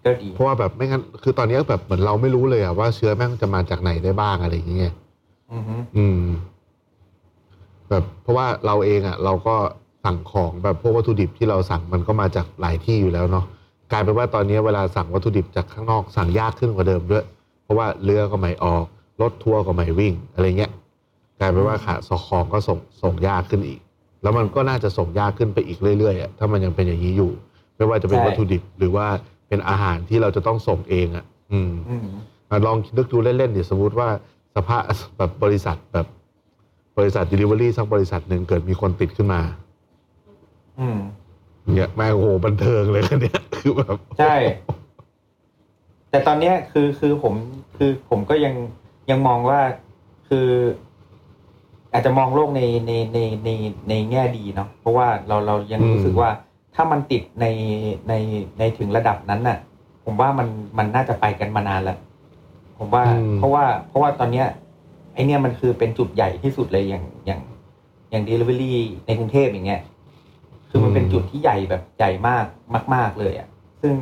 [0.04, 4.94] ก็ดีเพราะว่าแบบไม่งั้นคือตอนเนี้ยแบบเหมือนเราไม่รู้เลยอะว่าเชื้อแม่งจะมาจากไหนได้บ้างอะไรอย่างเงี้ย
[5.52, 6.22] อืมฮึอืม
[7.90, 9.56] แบบเพราะว่าเราเองอะเราก็
[10.08, 13.46] สั่งของแบบพวกวัตถุดิบที่เราสั่งมันก็มาจากหลายที่อยู่แล้วเนาะ
[13.92, 17.26] กลายเป็นว่าตอนนี้เวลาสั่งวัตถุดิบจากข้างนอกสั่งยากขึ้นกว่าเดิมด้วย
[17.64, 18.86] เพราะว่าเรือก็ไม่ออก
[19.22, 20.72] รถทัวร์ก็ไม่วิ่งอะไรเงี้ย
[21.40, 23.80] กลายเป็นว่าขาสของก็ส่งส่งยากขึ้นอีก
[24.22, 27.32] แล้วมันก็น่าจะส่งยากขึ้นไปอีกเรื่อยๆอะถ้ามันยังเป็นอย่างนี้อยู่
[27.76, 29.06] ไม่ว่าจะเป็นใช่ วัตถุดิบหรือว่า
[29.48, 32.06] เป็นอาหารที่เราจะต้องส่งเองอะอืม อืม
[32.50, 34.08] อะลองนึกดูเล่นๆดิสมมติว่า
[34.56, 34.82] สภาพ
[35.18, 36.08] แบบบริษัทแบบ
[36.98, 39.42] บริษัท Delivery สักบริษัทหนึ่งเกิดมีคนติดขึ้นมา
[40.80, 41.00] อืม
[41.74, 44.36] เนี่ยแม่งโอ้โหบันเทิงเลยคันเนี้ยคือแบบใช่
[46.10, 47.34] แต่ตอนเนี้ยคือคือผม
[47.78, 48.54] คือผมก็ยัง
[49.10, 49.60] ยังมองว่า
[50.28, 50.48] คือ
[51.94, 53.50] อาจจะมองโลกในในในใน
[53.90, 56.30] ในแง่ดีเนาะเพราะว่าเราเรายังรู้สึกว่า
[56.76, 57.46] ถ้ามันติดใน
[58.10, 58.14] ใน
[58.60, 59.58] ในถึงระดับนั้นน่ะ
[60.06, 61.98] ผมว่ามันมันน่าจะไปกันมานานแล้ว
[62.78, 64.48] ผมว่าอืมเพราะว่า เพราะว่าตอนเนี้ย
[65.14, 67.42] ไอเนี้ยมันคือเป็นจุดใหญ่ที่สุดเลยอย่างอย่าง
[68.12, 68.74] อย่าง Delivery
[69.06, 69.82] ในกรุงเทพอย่างเงี้ย
[70.70, 72.46] คือมันเป็นจุดที่ใหญ่แบบใหญ่มาก
[72.94, 73.48] มาก ๆเลยอะ่ะ
[73.82, 73.96] ซึ่ง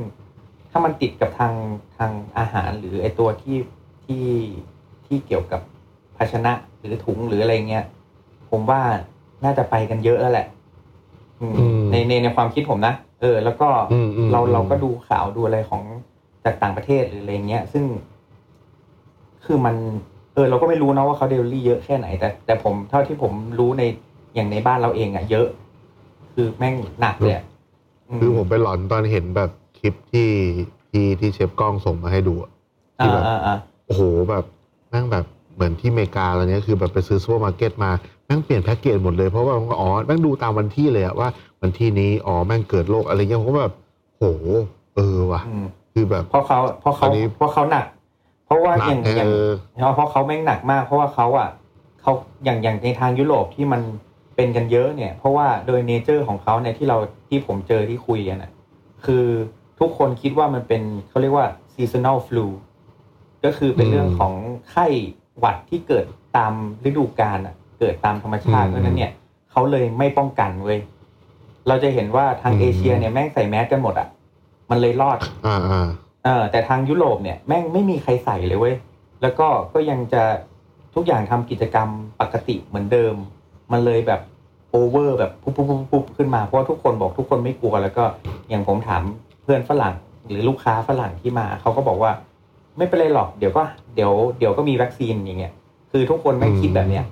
[0.71, 1.53] ถ้ามันติดกับทาง
[1.97, 3.57] ทางอาหารหรือไอตัวที่
[4.05, 4.25] ที่
[5.05, 5.61] ที่เกี่ยวกับ
[6.17, 7.85] ภาชนะหรือถุงหรืออะไรเงี้ย
[8.51, 8.81] ผมว่า
[9.43, 10.47] น่าจะไปกันเยอะแล้วแหละ
[11.41, 15.83] อืมอืมในในในความคิดผมนะเออ แล้วก็อืมอืมเราอืมเราก็ดูข่าวดูอะไรของ
[16.45, 17.85] จากต่างประเทศหรืออะไรเงี้ย ซึ่ง
[19.45, 19.75] คือมัน
[20.33, 23.83] เออ เราก็ไม่รู้นะว่าเขาเดลิเวอรี่เยอะแค่ไหน แต่ แต่ผมเท่าที่ผมรู้ใน
[24.35, 25.47] อย่างในบ้านเราเองอะเยอะ
[26.35, 27.45] คือแม่งหนักเลยอะ
[28.19, 30.29] คือผมไปหลอนตอนเห็นแบบคลิปที่
[30.91, 32.51] ที่ที่เชฟกล้องส่งมาให้ดูอะ
[32.97, 34.43] ที่อ่าแบบ อ่าอ่าโอ้โหแบบ
[34.89, 37.91] แม่งแบบเหมือนที่อเมริกาตอนนี้คือแบบไปซื้อซูเปอร์มาร์เก็ตมา
[38.25, 41.29] แม่งเปลี่ยนแพ็กเกจหมดเลยเพราะว่าอ๋อแม่งดูตามวันที่เลยอะว่า
[41.61, 43.73] วันที่นี้อ๋อแม่งเกิดโรคอะไรเงี้ยผมก็แบบ
[44.17, 44.23] โห
[44.95, 47.85] เออว่ะ อืม คือแบบ เพราะเขาเพราะเขาอันนี้เพราะเขาหนัก
[48.45, 49.31] เพราะว่าหนัอกย่างเออย่าง
[49.87, 51.49] อเพราะเขาแม่งหนักมาก เพราะว่าเขาอะ
[52.01, 52.11] เขา
[52.43, 53.81] อย่างอย่างในทางยุโรปที่มัน
[54.35, 56.97] เป็นกันเยอะเนี่ย เพราะว่าโดยเนเจอร์ของเขาเนี่ยที่เรา
[57.29, 58.51] ที่ผมเจอที่คุยกันอะ
[59.05, 59.25] คือ
[59.79, 62.47] ทุกคนคิดว่ามันเป็นเขาเรียกว่า seasonal flu
[63.45, 64.33] ก็คือเป็นอืมเรื่องของ
[64.69, 64.85] ไข้
[65.39, 66.05] หวัดที่เกิด
[66.37, 66.53] ตาม
[66.89, 69.11] ฤดูกาลอะ เกิดตามธรรมชาติอืมเพราะฉะนั้นเนี่ย
[69.51, 70.79] เขาเลยไม่ป้องกันเว้ย
[71.67, 74.07] เราจะเห็นว่าทางอืมเอเชียเนี่ยแม่งใส่แมสกันหมดอะ
[74.69, 75.87] มันเลยรอดอ่าอ่า
[76.23, 78.75] เออแต่ทางยุโรปเนี่ยแม่งไม่มีใครใส่เลยเว้ย
[79.21, 80.23] แล้วก็ก็ยังจะ
[80.95, 81.89] ทุกอย่างทำกิจกรรม
[82.21, 83.15] ปกติเหมือนเดิม
[83.71, 84.21] มันเลยแบบ
[84.71, 88.03] โอเวอร์แบบปุ๊บปุ๊บปุ๊บปุ๊บขึ้นมาเพราะว่าทุกคนบอกทุกคนไม่กลัวแล้วก็
[88.49, 89.01] อย่างผมถาม
[89.43, 89.95] เพื่อนฝรั่ง
[90.29, 92.11] หรือลูกค้าฝรั่งที่มาเขาก็บอกว่า
[92.77, 93.63] ไม่เป็นไรหรอกเดี๋ยวก็
[93.95, 95.53] เดี๋ยวเดี๋ยวก็มีวัคซีนอย่างเงี้ย
[95.91, 97.05] คือทุกคนไม่งคิดแบบเนี้ย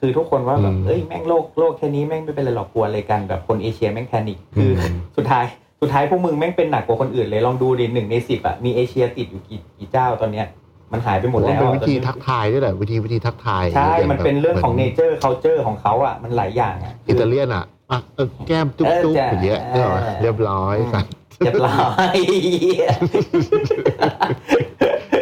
[0.00, 5.44] คือทุกคนว่าแบบอืมเอ้ยแม่งโลกโลกแค่นี้แม่งไม่เป็นไรหรอกกลัวอะไรกันแบบคนเอเชียแม่งแพนิคคืออมสุดท้าย
[5.80, 10.46] สุดท้ายพวกมึงแม่งเป็นหนักกว่าคนอื่นเลยลองดูดิหนึ่งในสิบอะมีเอเชียติดอยู่กี่กี่เจ้าตอนเนี้ย
[10.94, 22.16] มันหายไปหมดผมแล้วว่าเป็นอะวิธีตอนนี้ทักทายด้วยแหละวิธีวิธีทักทายใช่ย่ามันเป็นเรื่องของหเนมืเจอร์ c u เจอร์ของเขาอะมันหลายอย่างอะอิตาเลียนอะอะเออแก้มจุ๊บเออจุ๊บจะอย่างเงี้ยเนี่ยเหรอเออเรียบร้อยอืมสัตว์เรียบร้อย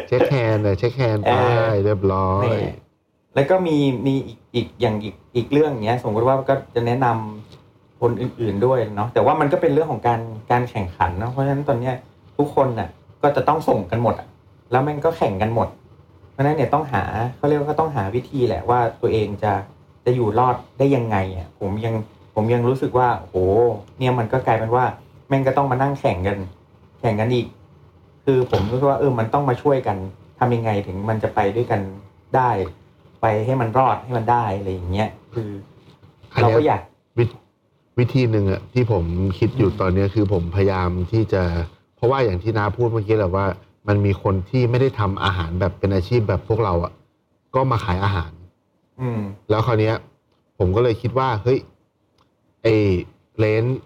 [0.09, 1.33] เช็คแฮนด์เลยเช็คแฮนด์เอไป
[1.71, 2.61] อเรียบร้อยนี่
[3.35, 11.95] แล้วก็มีมีอีกอีกอย่างอีกอีกเรื่องเนี้ยสมมติว่าก็จะแนะนำคนอื่น ๆด้วยเนาะแต่ว่ามันก็เป็นเรื่องของการการแข่งขันเนาะเพราะฉะนั้นตอนเนี้ย
[12.39, 12.89] ทุกคนน่ะ
[13.23, 14.27] ก็จะต้องส่งกันหมดอะ
[14.73, 15.69] แล้วแม่งก็แข่งกันหมด
[16.33, 17.03] เพราะฉะนั้นเนี่ยต้องหา
[17.37, 19.53] เขาเรียกว่าต้องหาวิธีแหละว่าตัวเองจะ
[20.05, 21.95] จะอยู่รอดได้ยังไงอะผมยัง
[22.35, 23.47] ผมยังรู้สึกว่าโอ้
[23.99, 24.85] เนี่ยมันก็กลายเป็นว่า
[25.29, 26.39] แม่งก็ต้องมานั่งแข่งกัน
[27.01, 27.47] แข่งกันอีก
[28.25, 29.97] คือผมรู้สึกว่าเออมันต้องมาช่วยกัน
[30.39, 31.81] ทำยังไงถึงมันจะไปด้วยกัน
[32.37, 32.51] ได้
[33.21, 35.51] ไปให้มันรอดให้มันได้อะไรอย่างเงี้ยคือ
[36.41, 36.81] เราก็อยาก
[37.19, 37.25] วิ
[37.99, 39.05] วิธีหนึ่งอะที่ผม
[39.39, 41.43] คิดอยู่ตอนเนี้ยคือผมพยายามที่จะ
[41.97, 43.47] เพราะว่าอย่างที่น้าพูดเมื่อกี้แหละว่า
[43.89, 46.93] มันมีคนที่ไม่ได้ทำอาหารแบบเป็นอาชีพแบบพวกเราอะ
[47.55, 48.33] ก็มาขายอาหาร
[49.01, 49.95] อืม แล้วคราวเนี้ย
[50.59, 51.59] ผมก็เลยคิดว่า เฮ้ย
[52.63, 52.67] ไอ
[53.39, 53.81] เลนส์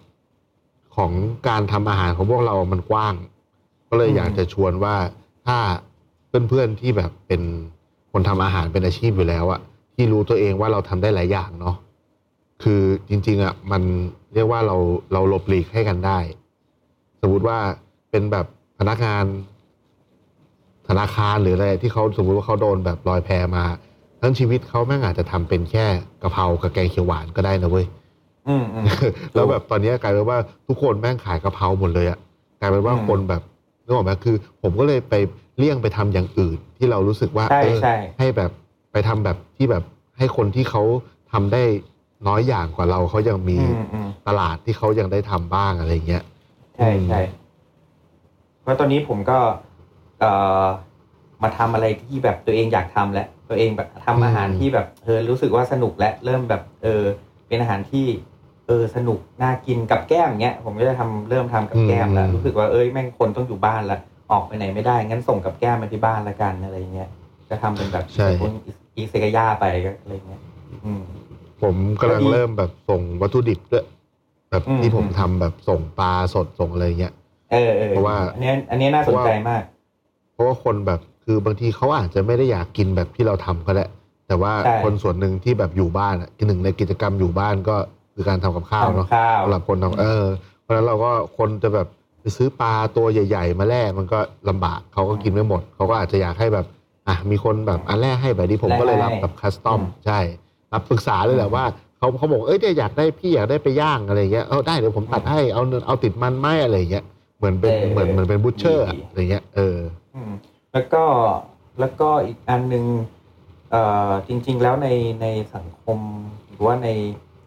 [0.95, 1.11] ของ
[1.47, 3.15] การทำอาหารของพวกเรามันกว้าง
[3.89, 4.95] ก็เลยอืม อยากจะชวนว่า
[5.47, 5.57] ถ้า
[6.49, 7.41] เพื่อนๆที่แบบเป็น
[8.11, 9.59] คนทำอาหารเป็นอาชีพอยู่แล้วอะ
[9.95, 11.75] ที่รู้ตัวเองว่าเราทำได้หลายอย่างเนาะ
[12.63, 13.81] คือจริง ๆอะมัน
[14.33, 14.77] เรียกว่าเรา
[15.13, 16.19] เราหลบหลีกให้กันได้
[17.21, 17.57] สมมุติว่า
[18.11, 18.45] เป็นแบบ
[18.79, 19.25] พนักงาน
[20.89, 23.63] ธนาคารหรืออะไรที่เขาสมมติว่าเขาโดนแบบลอยแพมา
[24.21, 25.85] ทั้งชีวิตเขาแม่งอาจจะทำเป็นแค่
[26.21, 27.85] กะเพรากับแกงเขียวหวานก็ได้นะเว้ย
[28.47, 28.85] อืมอืม
[29.33, 32.19] แล้วแบบตอนนี้กลายเป็นว่าทุกคนแม่งขายกะเพราหมดเลยอะ
[32.59, 33.41] กลายเป็นว่าอืมคนแบบ
[33.85, 35.13] นึกออกไหมคือ ผมก็เลยไป
[35.57, 38.51] เลี่ยงไปทำอย่างอื่น ที่เรารู้สึกว่าใช่เออใช่ให้แบบ
[38.91, 39.83] ไปทำแบบที่แบบ
[40.17, 40.83] ให้คนที่เขา
[41.31, 41.63] ทำได้
[42.27, 46.23] น้อยอย่างกว่าเราเขายังมีอืมอืมตลาดที่เขายังได้ทำบ้างอะไรเงี้ย
[46.75, 47.21] ใช่ใช่
[48.61, 49.37] เพราะตอนนี้ผมก็
[50.19, 50.31] เอ่
[50.63, 50.65] อ
[51.43, 57.03] มาทำอะไรที่แบบตัวเองอยากทำแล้วตัวเองแบบทำอาหารอืมที่แบบเออรู้สึกว่าสนุกและเริ่มแบบเออ
[57.47, 58.05] เป็นอาหารที่
[58.67, 63.99] เออสนุกน่ากินกับแก้มเงี้ยผมก็จะทำเริ่มทำกับแก้มแล้วอืมรู้สึกว่าเอ้ยแม่งคนต้องอยู่บ้านละ
[64.31, 67.09] ออกไปไหนไม่ได้งั้นส่งกับแก้มมาที่บ้านละกันอะไรเงี้ย
[67.49, 68.51] จะทำเป็นแบบใช่พวก
[68.95, 70.41] อีเซกายาไปก็อะไรเงี้ย
[70.85, 71.03] อืม
[71.61, 73.85] ผมกำลังก็ดีเริ่มแบบส่งวัตถุดิบด้วย
[74.49, 77.13] แบบอืมที่ผมอืมทำแบบส่งปลาสดส่งอะไรเงี้ย
[77.51, 79.63] เออเออเพราะว่าอันเนี้ยอันเนี้ยน่าสนใจมาก
[80.37, 83.85] เพราะว่าคนแบบคือบางทีเขาอาจจะไม่ได้อยากกินแบบที่เราทำก็ได้
[84.27, 87.75] แต่ว่าใช่ คนส่วนหนึ่งที่แบบอยู่บ้านอะหนึ่งในกิจกรรมอยู่บ้านก็
[88.13, 90.25] คือการทำกับข้าวเนาะทำข้าว สำหรับคนทำเออ
[90.61, 91.87] เพราะฉะนั้นเราก็คนจะแบบ
[92.19, 94.19] ไปซื้อปลาตัวใหญ่ ๆ มาแล่มันก็
[94.49, 96.65] ลำบากเขาก็กินไม่หมดเขาก็อาจจะอยากให้แบบ
[97.07, 100.19] อะมีคนแบบอันแรกให้แบบนี้ผมก็เลยรับแบบ custom อืมใช่
[100.73, 101.65] รับปรึกษาเลยแหละว่า
[101.97, 107.03] เขาเขาบอกเอ้ยเนี่ยอยากได้พี่อยากได้ไปย่างอะไรเงี้ยเออได้เดี๋ยวผมตัดให้เอาเนื้อเอาติดมันไหมอะไรเงี้ย
[107.37, 109.77] เหมือนเป็นเออเหมือนเหมือนเป็น butchery อะไรเงี้ยเออ
[110.15, 110.31] อืม
[110.73, 111.03] แล้วก็
[111.79, 112.85] แล้วก็อีกอันหนึ่ง
[113.71, 114.87] เอ่อจริง ๆ แล้วใน
[115.21, 115.99] ในสังคม
[116.49, 116.87] หรือว่าใน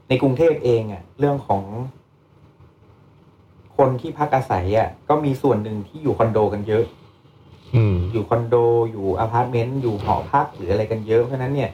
[0.08, 1.62] ในกรุงเทพเองอะ่ะเรื่องของ
[3.76, 6.84] คนที่พักอาศัยอะ่ะก็มีส่วนหนึ่งที่อยู่คอนโดกันเยอะ
[7.74, 8.56] อืมอยู่คอนโด
[8.90, 11.70] อยู่อพาร์ตเมนต์อยู่หอพักหรืออะไรกันเยอะเพราะฉะนั้นเนี่ย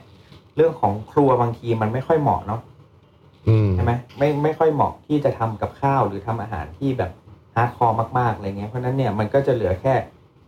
[0.57, 2.61] เรื่องของครัวบางทีมันไม่ค่อยเหมาะเนาะ
[3.49, 7.13] อืมใช่ไหมไม่ไม่ค่อยเหมาะที่จะทำกับข้าวหรือทำอาหารที่แบบ
[7.57, 9.95] hardcore มากๆอะไรเงี้ยเพราะฉะนั้นเนี่ยมันก็จะเหลือแค่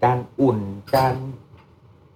[0.05, 0.59] การอุ่น
[0.97, 1.15] การ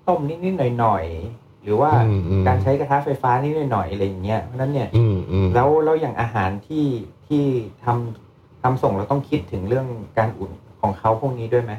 [0.08, 6.86] ต้มนิดๆหน่อยๆหรือว่าอืมอืมการใช้กระทะไฟฟ้านิดๆหน่อยๆอะไรอย่างเงี้ยเพราะฉะนั้นเนี่ยอืมอืมแล้วแล้วอย่างอาหารที่
[7.26, 7.44] ที่
[7.84, 9.86] ทำทำส่งเราต้องคิดถึงเรื่อง
[10.18, 10.50] การอุ่น
[10.80, 11.72] ของเขาพวกนี้ด้วยไหม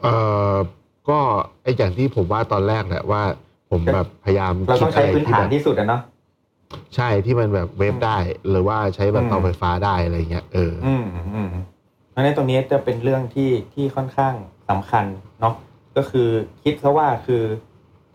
[0.00, 0.14] เอ่
[0.52, 0.54] อ
[1.08, 1.18] ก็
[1.62, 3.22] ไออย่างที่ผมว่าตอนแรกแหละว่า
[3.70, 6.00] ผมแบบพยายามเราต้องใช้พื้นฐานคิดอะไรที่สุดอะเนาะ
[6.96, 11.04] ใช่ที่มันแบบเวฟได้ หรือว่าใช้แบบอืมเตาไฟฟ้าได้อะไรเงี้ยเออออืม
[11.34, 11.48] อืม
[12.10, 14.34] เพราะฉะนั้นตรงนี้จะเป็นเรื่องที่ที่ค่อนข้าง
[14.70, 15.04] สำคัญ
[15.40, 15.54] เนาะ
[15.96, 16.28] ก็คือ
[16.62, 17.42] คิดซะว่าคือ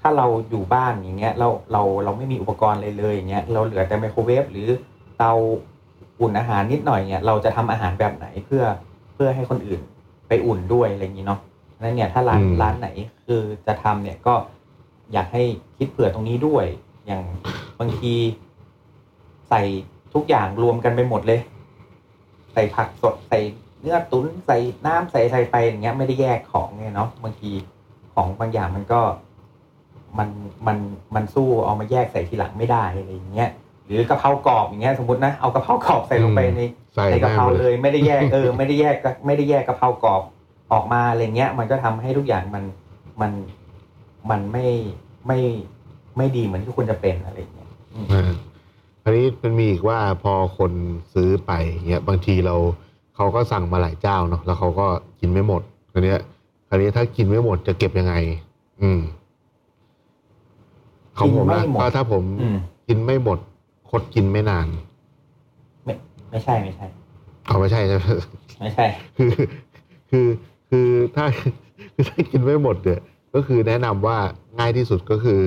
[0.01, 4.67] ถ้าเราอยู่บ้านอย่างเงี้ยเราเราเราไม่มีอุปกรณ์เลยเลยอย่างเงี้ยเราเหลือแต่ไมโครเวฟหรือ
[5.17, 5.33] เตา
[6.19, 8.63] อุ่นอาหารนิดหน่อยเนี่ยเราจะทำอาหารแบบไหนเพื่อ
[9.13, 9.81] เพื่อให้คนอื่น
[10.27, 11.39] ไปอุ่นด้วยอะไรอย่างนี้เนาะ
[11.73, 12.89] เพราะฉะนั้นเนี่ยถ้าร้านอืมร้านไหน
[13.25, 14.35] คือจะทำเนี่ยก็
[15.13, 15.43] อยากให้
[15.77, 16.65] คิดเผื่อตรงนี้ด้วย
[17.05, 17.23] อย่าง
[17.79, 18.13] บางที
[19.49, 19.62] ใส่
[20.13, 21.39] ทุกอย่างรวมกันไปหมดเลย
[22.53, 23.39] ใส่ผักสดใส่
[23.81, 27.51] เนื้อตุ๋นใส่น้ำใส่ใส่ไปอย่างเงี้ยไม่ได้แยกของเนี่ยเนาะบางที
[28.13, 29.01] ของบางอย่างมันก็
[30.17, 30.29] มัน
[30.67, 30.77] มัน
[31.15, 33.49] มันสู้เอามาแยกใส่ทีหลังไม่ได้อะไรอย่างเงี้ย
[33.86, 36.62] หรือกะเพรากรอบอย่างเงี้ยสมมตินะเอากะเพรากรอบใส่ลงไปใน
[36.95, 40.21] ใส่ในกะเพราแม่งเลยไม่ได้แยกเออ ไม่ได้แยกก็ไม่ได้แยกกะเพรากรอบ
[40.71, 42.63] ออกมาอะไรเงี้ย มันก็ทำให้ทุกอย่างมัน
[43.21, 43.31] มัน
[44.29, 44.67] มันไม่
[45.27, 45.39] ไม่
[46.17, 47.69] ไม่ดีเหมือนที่ควรจะเป็นอะไรอย่างเงี้ย
[49.07, 50.71] อืมอ่าอันนี้มันมีอีกว่าพอคน
[51.13, 51.51] ซื้อไป
[51.87, 52.55] เงี้ยบางทีเรา
[53.15, 54.87] เขาก็สั่งมาหลายเจ้าเนาะแล้วเขาก็
[55.19, 56.19] กินไม่หมดคราวเนี้ย
[56.67, 58.13] คราวนี้ถ้ากินไม่หมดจะเก็บยังไง
[58.81, 58.99] อืม
[61.17, 63.39] ของผมนะกินไม่หมดก็ถ้าผมอืม กินไม่หมด
[63.89, 64.67] คดกินไม่นาน
[65.83, 65.93] ไม่
[66.29, 66.85] ไม่ใช่ไม่ใช่
[67.45, 68.03] เอาไม่ใช่ใช่ไหม
[68.59, 68.85] ไม่ใช่
[69.17, 69.31] คือ
[70.09, 70.27] คือ
[70.69, 71.25] คือถ้า
[71.93, 73.01] คือถ้ากินไม่หมดเนี่ย
[73.33, 74.17] ก็คือแนะนำว่า
[74.59, 75.39] ง่ายที่สุดก็คือ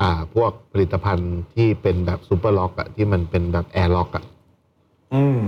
[0.00, 4.24] อ่าพวกผลิตภัณฑ์ที่เป็นแบบ Super Lock อะที่มันเป็นแบบ air lock อะ
[5.14, 5.40] อืม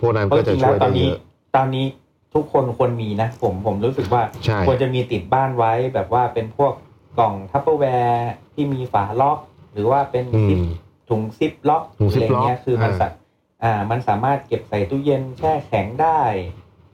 [0.00, 1.18] พวกนั้นเพราะก็จจะริงๆช่แล้ววยตได้อนเยนี้อะ
[1.56, 1.86] ตอนนี้
[2.34, 6.72] ทุกคนควรมีนะ ผมผมรู้สึกว่าใช่ควรจะมีติดบ้านไว้แบบว่าเป็นพวก
[7.18, 9.38] กล่องทัพเปอร์แวร์ที่มีฝาล็อก
[9.72, 10.62] หรือว่าเป็นอืซิปม
[11.08, 13.06] ถุงซิปล็อกถุงซิอะปไรเงี้ยล็อกคือมันอ่าสั
[13.64, 16.20] อ่า มันสามารถเก็บใส่ตู้เย็นแช่แข็งได้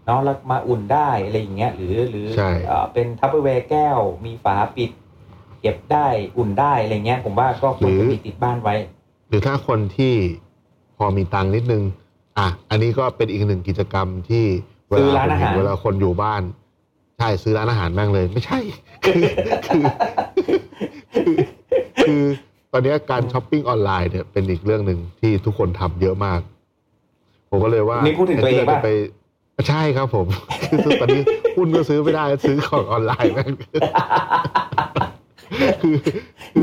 [0.07, 4.91] เนาะแล้วมาอุ่นได้อะไรอย่างเงี้ย หรือหรือใช่เอ่อเป็นทัพเปอร์แวร์แก้ว มีฝาปิด
[5.63, 6.07] เก็บได้
[6.39, 8.75] อุ่นได้อะไรเงี้ย ผมว่าก็ควรจะมีติดบ้านไว้
[9.29, 10.15] หรือถ้าคนที่
[10.97, 11.83] พอมีตังค์นิดนึง
[12.39, 14.45] อะ อันนี้ก็เป็นอีกหนึ่งกิจกรรมที่
[14.89, 16.43] เวซื้อลาร้านผมอาเห็หารนเวลาคนอยู่บ้าน
[17.19, 18.59] ใช่ซื้อร้านอาหารแม่งเลย ไม่ใช่
[19.05, 19.23] คือ
[19.69, 19.85] คือ
[21.15, 21.33] คือ
[22.07, 22.23] คือ
[22.73, 26.41] ตอนนี้การช้อปปิ้งออนไลน์เนี่ยเป็นอีกเรื่องหนึ่งที่ทุกคนทำเยอะมาก
[27.51, 28.91] ผมก็เลยว่านี่พูดถึงตัวเองแทนที่ราป่ะจะไป
[29.69, 30.27] ใช่ครับผม
[30.85, 31.23] คือตอนนี้
[31.57, 33.81] หุ้นก็ซื้อไม่ได้ซื้อของออนไลน์แม่งคือคือ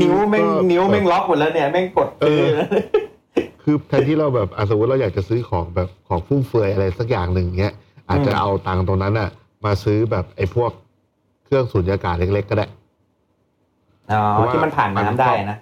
[0.02, 2.68] นิ้วแม่งก็นิ้วแม่งล็อกหมดแล้วเนี่ยแม่งกดซื้อเออ
[3.64, 7.74] คือแทนที่เราแบบอะสมมติเราอยากจะซื้อของแบบของฟุ่มเฟือยอะไรสักอย่างหนึ่งเงี้ย
[8.10, 9.30] อาจจะอืมเอาตังค์ตรงนั้นน่ะ
[9.66, 10.72] มาซื้อแบบไอ้พวก
[11.46, 12.66] เครื่องสูญญากาศเล็กๆก็ได้
[14.12, 15.58] อ๋อเพราะว่าที่มันผ่านน้ำได้นะ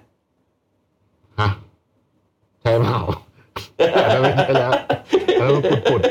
[1.40, 1.50] ฮะ
[2.62, 3.00] ใช่เปล่า
[4.04, 4.72] อันนั้นไม่ใช่แล้ว
[5.38, 6.02] อันนั้นมันปุด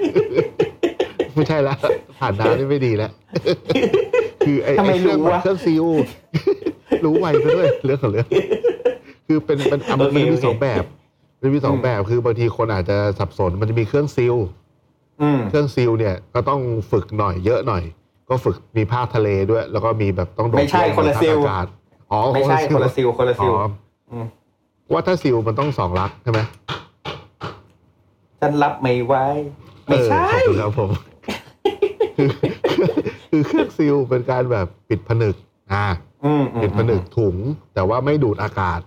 [0.00, 1.78] ๆไม่ใช่แล้ว
[2.18, 3.10] ผ่านน้ำนี่ไม่ดีแล้ว
[4.46, 5.84] คือไอ้ทำไมไอ้เครื่องรู้วะเครื่องซีล
[7.04, 8.26] รู้ไวซะด้วยเรื่องของเรื่อง
[9.26, 10.84] คือเป็นเป็นอะมันโอเคมันมีโอเคสองแบบ
[11.42, 14.36] มันมีสองอืมแบบคือบางทีคนอาจจะสับสนมันจะมีเครื่องซีล
[15.22, 17.82] อืมเครื่องซีลเนี่ยก็ต้องฝึกหน่อยเยอะหน่อย
[18.28, 21.66] ก็ฝึกมีภาคทะเลด้วย แล้วก็มีแบบต้องโดดไม่ใช่ร่มคนละในภาซิลอากาศ
[22.12, 23.66] อ๋อไม่ใช่คนละซิลคนละซิลอ๋อ
[24.10, 24.26] อืม
[24.92, 26.40] ว่าถ้าซิลมันต้องสองลักใช่ไหม
[28.40, 29.14] ฉันรับไม่ไหว
[29.86, 30.90] ไม่ใช่เออขอบคุณครับผม
[32.16, 32.28] คือ
[33.34, 35.34] คือเครื่องซิลเป็นการแบบปิดผนึก
[35.72, 35.86] อ่า
[36.24, 37.36] อืมอืมปิดผนึกถุง
[37.74, 38.80] แต่ว่าไม่ดูดอากาศ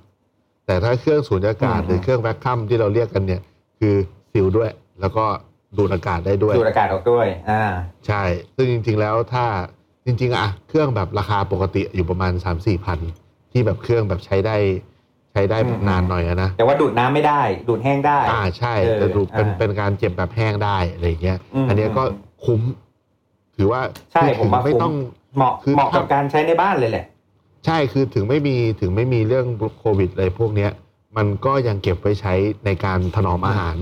[0.65, 3.41] แต่ถ้าเครื่องสูญญากาศอืมหรือเครื่องแวคคัมที่เราเรียกกันเนี่ย
[3.79, 3.95] คือ
[4.31, 4.69] ซิลด้วย
[5.01, 5.25] แล้วก็
[5.77, 7.63] ดูดอากาศได้ด้วย ดูดอากาศออกด้วย อ่า
[8.07, 8.23] ใช่
[8.55, 9.45] ซึ่งจริง ๆ แล้วถ้า
[10.05, 12.99] จริง ๆอะเครื่องแบบราคาปกติอยู่ประมาณ3 4พัน
[13.51, 14.57] ที่แบบเครื่องแบบใช้ได้
[15.31, 22.61] ใช้ได้แบบอืม นานหน่อยอะนะ แต่ว่าดูดน้ำไม่ได้ ดูดแห้งได้ อ่าใช่เออแต่ดูเป็นอ่าเป็นการเจ็บแบบแห้งได้อะไรอย่างเงี้ย อืมอันเนี้ยก็อืมคุ้ม
[23.57, 23.81] ถือว่า
[24.13, 24.93] ใช่คือผมว่าไม่คุ้มต้อง
[25.37, 27.05] เหมาะคือเหมาะกับถ้าการใช้ในบ้านเลยแหละ
[27.65, 29.45] ใช่คือถึงไม่มีถึงไม่มีเรื่อง
[29.79, 30.71] โควิดอะไรพวกเนี้ย
[31.17, 32.33] มันก็ยังเก็บไว้ใช้
[32.65, 33.75] ในการถนอมอาหาร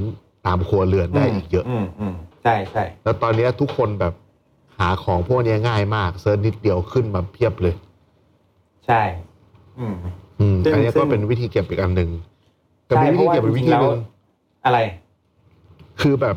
[0.45, 4.13] ตามครัวเรือนได้อีกเยอะอืมอืมใช่ใช่แล้วตอนเนี้ยทุกคนแบบ
[4.79, 7.73] หาของพวกเนี้ยง่ายมากเซิร์ชนิดเดียวขึ้นมาเพียบเลย
[8.87, 9.01] ใช่
[9.79, 9.95] อืม
[10.39, 12.09] อืมซึ่งอันเนี้ยซึ่ก็งเป็นวิธีเก็บอีกอันหนึ่ง
[12.85, 13.95] แต่ใช่มีวิธีเก็บเพอีราะกว่าวิธีหจริงๆนึ่งแล้ว
[14.65, 14.79] อะไร
[16.01, 16.35] คือแบบ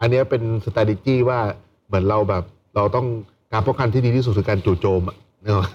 [0.00, 1.38] อันเนี้ยเป็น strategy ว่า
[1.86, 2.44] เหมือนเราแบบ
[2.76, 3.06] เราต้อง
[3.52, 5.66] การป้องกันที่ดีที่สุดคือการจู่โจมอะเนาะ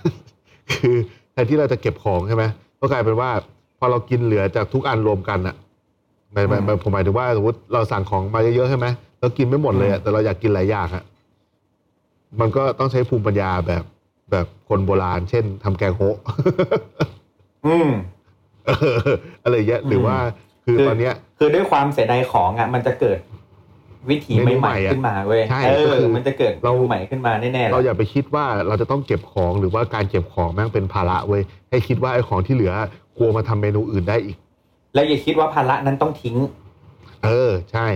[0.71, 0.95] คือ
[1.31, 2.43] แทนที่เราจะเก็บของใช่ไหม
[2.79, 3.29] ก็กลายเป็นว่า
[3.79, 5.55] พอเรากินเหลือจากทุกอันรวมกันอะ
[6.33, 8.85] หมายหมายหมายผมหมายถึงว่าสมมติเราสั่งของมาเยอะๆใช่ไหม
[9.19, 11.03] เรากินไม่หมดเลยอะแต่เราอยากกินหลายอย่างอะ
[12.39, 13.83] มันก็ต้องใช้ภูมิปัญญาแบบ
[14.31, 16.17] แบบคนโบราณ เช่นทำแกงโฮะ
[17.65, 17.89] อืม
[18.65, 18.97] เออ
[19.43, 20.15] อะไรเงี้ยหรือว่า
[20.65, 23.19] คือคือ ตอนเนี้ย คือด้วยความเสียดายของอะมันจะเกิด
[24.09, 32.73] วิถีเมนูใหม่ใหม่ๆอะขึ้นมาเว้ยใช่เอก็อคือมันจะเกิดเราเมนูใหม่ขึ้นมาแน่ๆเราแหอละย่าไปคิดว่าเราจะต้องเก็บของหรือว่าการเก็บของแม่งเป็นภาระเว้ยให้คิดว่าไอ้ของที่เหลือ
[33.17, 34.37] กลัวมาทำเมนูอื่นได้อีก
[34.93, 36.35] แล้วอย่าคิดว่าภาระนั้นต้องทิ้ง
[37.25, 37.87] เออใช่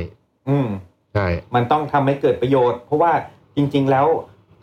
[0.49, 0.67] อืม
[1.13, 3.11] ใช่ มันต้องทำให้เกิดประโยชน์ เพราะว่า
[3.55, 4.05] จริง ๆแล้ว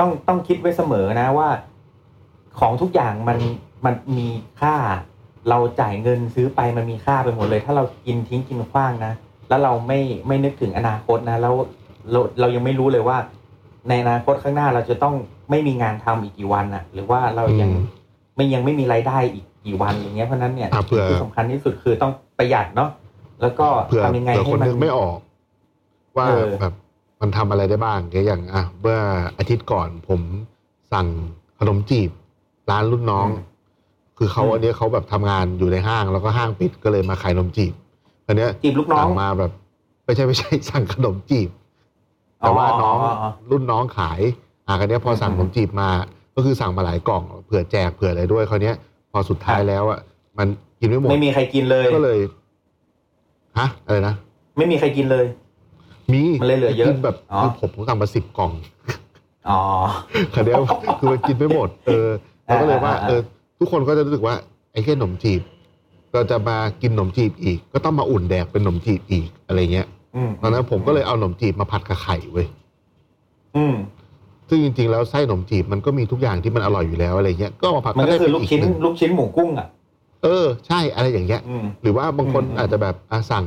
[0.01, 1.49] ต้องต้องคิดไว้เสมอนะว่า
[2.61, 3.39] ของทุกอย่างมัน
[3.85, 4.29] มันมี
[4.61, 4.75] ค่า
[5.49, 9.13] เราจ่ายเงินซื้อไปมันมีค่าไปหมดเลย ถ้าเรากินทิ้งกินขว้างนะ
[9.49, 11.55] แล้วเราไม่ไม่นึกถึงอนาคตนะแล้ว
[12.13, 13.19] เราเรายังไม่รู้เลยว่า
[13.89, 15.15] ในอนาคตข้างหน้าเราจะต้อง
[15.51, 17.85] ไม่มีงานทำอีกกี่วันอะหรือว่าเรายังอืม
[18.37, 22.91] ไม่ยังไม่มีรายได้อีกกี่วันอย่างเงี้ยเพราะฉะนั้นเนี่ยอะเผื่อที่สำคัญที่สุดคือต้องประหยัดเนาะ
[23.43, 25.19] แล้วก็เผื่อทำยังไงเผื่อให้คนมันนึกไม่ออก
[26.17, 26.75] ว่าเออแบบ
[27.21, 28.99] มันทำอะไรได้บ้างอย่างอะเมื่อ
[29.39, 30.21] อาทิตย์ก่อนผม
[30.93, 31.07] สั่ง
[31.59, 32.11] ขนมจีบ
[32.71, 33.29] ร้านรุ่นน้อง
[34.19, 37.73] คือเขาอืมอันเนี้ยเขาแบบทำงานอยู่ในห้าง แล้วก็ห้างปิดก็เลยมาขายขนมจีบ
[38.27, 39.51] อันเนี้ยจีบลูกน้องสั่งมาแบบ
[40.05, 41.49] ไม่ใช่ไม่ใช่สั่งขนมจีบ
[42.39, 44.21] แต่ว่าน้องอ๋ออ๋อรุ่นน้องขาย
[44.67, 45.89] อะคราวเนี้ยพอสั่งอืขมนมจีบมา
[46.35, 48.77] ก็คือสั่งมาหลายกล่องเผื่อแจกเผื่ออะไรด้วยคราวเนี้ย
[49.13, 50.01] พอสุดท้ายครับแล้วอะ
[50.39, 50.49] มัน
[50.81, 52.19] กินไม่หมดไม่มีใครกินเลยก็เลย
[53.59, 54.15] ฮะอะไรนะ
[54.59, 55.25] ไม่มีใครกินเลย
[56.13, 58.53] มีมันเลยเหลือเยอะคือแบบอ๋อคือผมผมสั่งมาสิบกล่อง
[59.49, 59.61] อ๋อ
[60.35, 60.57] คราวเนี้ย
[60.99, 62.09] คือมันกินไม่หมด เออ
[62.45, 63.21] เราก็เลยว่าอ่าอ่า เออ
[63.59, 64.35] ทุกคนก็จะรู้สึกว่า
[64.73, 65.41] ไอ้แค่ขนมจีบ
[66.17, 72.47] เราจะมากินขนมจีบอีก ก็ต้องมาอุ่นแดกเป็นขนมจีบอีกอะไรเงี้ยอืมตอนนั้นผมก็เลยเอาขนมจีบมาผัดกับไข่เว้ย
[73.57, 73.75] อืม
[74.49, 79.69] ซึ่งจริงๆแล้วไส้ขนมจีบมันก็มีทุกอย่างที่มันอร่อยอยู่แล้วอะไรเงี้ยก็เอามาผัดมันก็ได้คือเป็ลูกชิ้นหงลูกชิ้นหมูกุ้งอะ
[80.25, 83.45] เออใช่อะไรอย่างเงี้ย อืม หรือว่าบางคนอืม อาจจะแบบอะสั่ง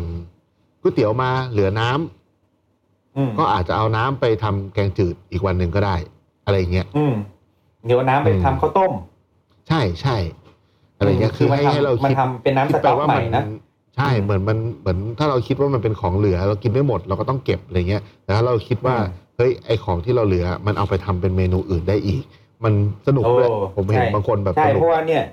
[0.81, 5.95] ก๋วยเตี๋ยวมาเหลือน้ำอืมก็อาจจะเอาน้ำไปทำแกงจืดอีกวันหนึ่งก็ได้
[6.45, 7.13] อะไรอย่างเงี้ย อืม
[7.85, 8.91] เดี๋ยวน้ำไปอืม ทำข้าวต้ม
[9.67, 10.17] ใช่ใช่
[10.99, 13.43] อะไรเงี้ยอืมคือคือมันให้ทำให้เรามันคิดทำเป็นน้ำคิดสต๊อกว่าใหม่มันะ
[13.95, 22.23] ใช่อืมเหมือนมันเหมือนถ้าเราคิดว่ามันเป็นของเหลือ เรากินไม่หมดเราก็ต้องเก็บอะไรเงี้ยแต่ถ้าเราคิดว่าอืมเฮ้ยไอของที่เราเหลือ มันเอาไปทำเป็นเมนูอื่นได้อีก
[22.63, 22.73] มัน
[23.07, 25.23] สนุกโอ้เลยผมเห็นใช่ บางคนแบบใช่สนุเพกราะว่าเนี่ย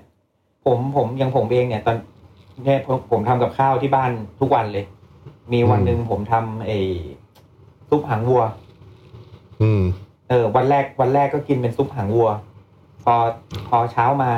[0.66, 1.96] ผมผมอย่างผมเองเนี่ย ตอน
[2.64, 4.85] เนี่ยผมผมทำกับข้าวที่บ้านทุกวันเลย
[5.52, 6.79] มีวันอืมหนึ่งผมทำไอ้
[7.88, 8.42] ซุปหางวัว
[9.62, 9.83] อืม
[10.29, 12.31] เออวันแรกวันแรกก็กินเป็นซุปหางวัว
[13.05, 13.14] พอ
[13.68, 14.33] พอเช้ามา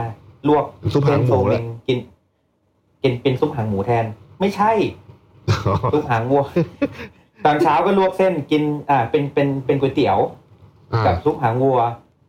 [0.48, 1.98] ลวกซุปหางหมูเส้นโซแหเมละงกิน
[3.03, 4.05] กินเป็นซุปหางหมูแทน
[4.40, 4.70] ไม่ใช่
[5.92, 6.42] ซุปหางวัว
[7.44, 10.18] ตอนเช้าก็ลวกเส้นกิน อ่า เป็นเป็นเป็นก๋วยเตี๋ยว
[10.92, 11.79] อ่ากับซุปหางวัว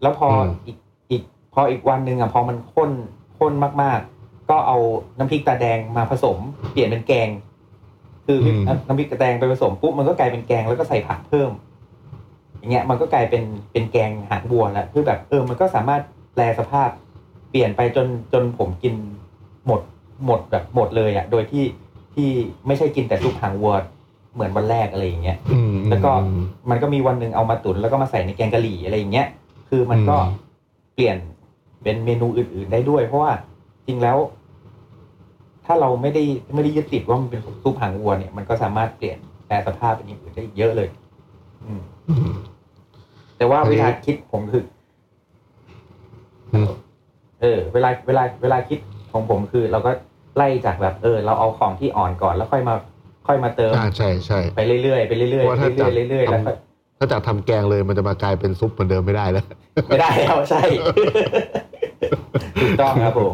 [0.02, 0.78] แล้วพออมอีก
[1.12, 1.22] อีก
[1.54, 2.92] พออีกวันหนึ่งอะพอมันข้น
[3.40, 4.78] ข้นมาก ๆ ก็เอา
[5.18, 6.38] น้ำพริกตาแดงมาผสม
[6.72, 7.30] เปลี่ยนเป็นแกง
[8.26, 11.52] คืออมน้ำพริกตาแดงไปผสมปุ๊บมันก็กลายเป็นแกงแล้วก็ใส่ผักเพิ่ม
[12.58, 16.02] อย่างเงี้ย มันก็กลายเป็นเป็นแกงหางวัวแล้วคือแบบเออมันก็สามารถ
[16.34, 16.90] แปลสภาพ
[17.50, 18.94] เปลี่ยนไปจนจนผมกิน
[19.68, 19.82] หมด
[20.26, 21.66] หมดแบบหมดเลยอะ โดยที่
[22.16, 22.30] ที่
[22.68, 23.74] ไม่ใช่กินแต่ซุปหางวัว
[24.34, 29.28] เหมือนวันแรกอะไรอย่างเงี้ยอืมแล้วก็อืมมันก็มีวันหนึ่งเอามาตุ๋นแล้วก็มาใส่ในแกงกะหรี่อะไรอย่างเงี้ย
[29.70, 30.30] คือมันก็อืม
[30.96, 31.18] เปลี่ยน
[31.84, 33.32] เป็นเมนูอื่น ๆได้ด้วย เพราะว่า
[33.88, 34.18] จริงแล้ว
[35.66, 36.24] ถ้าเราไม่ได้
[36.54, 40.90] ไม่ได้ยึดติดว่ามันเป็นซุปหางวัวเนี่ยมันก็สามารถเปลี่ยนแปลสภาพเป็นอย่างอื่นได้เยอะเลย
[41.66, 42.36] อืมอืม
[43.38, 44.79] แต่ว่าอันนี้เวลาคิดผมคืออืม
[47.42, 48.80] เออ เวลาเวลาเวลาคิด
[49.12, 49.92] ของผมคือ เราก็
[50.38, 52.76] ไล่จากแบบเออ เราเอาของที่อ่อนก่อนแล้วค่อยมา
[53.28, 56.56] ค่อยมาเติมอ่าใช่ใช่ไปเรื่อยๆไปเรื่อยๆเพราะว่าถ้าเรื่จัอยๆเรื่อยๆแล้วค่อย
[56.98, 59.46] ถ้าจากทำแกงเลยมันจะมากลายเป็นซุปเหมือนเดิมไม่ได้แล้ว
[59.90, 60.62] ไม่ได้แล้วใช่
[62.62, 63.34] ถูกต้องครับผม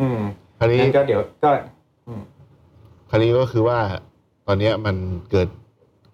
[0.00, 0.18] อืม
[0.58, 1.50] คราวนี้งั้นก็เดี๋ยวก็
[3.10, 3.78] คราวนี้ก็คือว่า
[4.46, 4.96] ตอนเนี้ยมัน
[5.30, 5.48] เกิด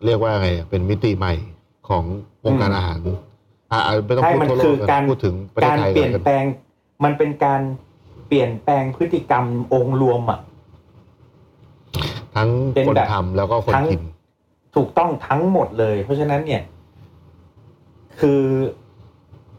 [0.04, 1.34] เรียกว่าไงอะเป็นมิติใหม่
[1.88, 2.04] ของ
[2.44, 3.00] วงการอืมอาหาร
[3.72, 6.44] อ่าไม่ต้องใช่พูดมันทั่วโลคืกอนะการพูดถึงประเทศการไทยเปลี่ยนก่อนแปลง
[7.04, 7.60] มันเป็นการ
[8.26, 9.44] เปลี่ยนแปลงพฤติกรรม
[9.74, 10.40] องค์รวมอะ
[12.36, 14.02] ทั้งเป็นคนแบบทำแล้วก็คนทั้งกิน
[14.76, 16.62] ถูกต้องทั้งหมดเลย เพราะฉะนั้นเนี่ย
[18.20, 18.42] คือ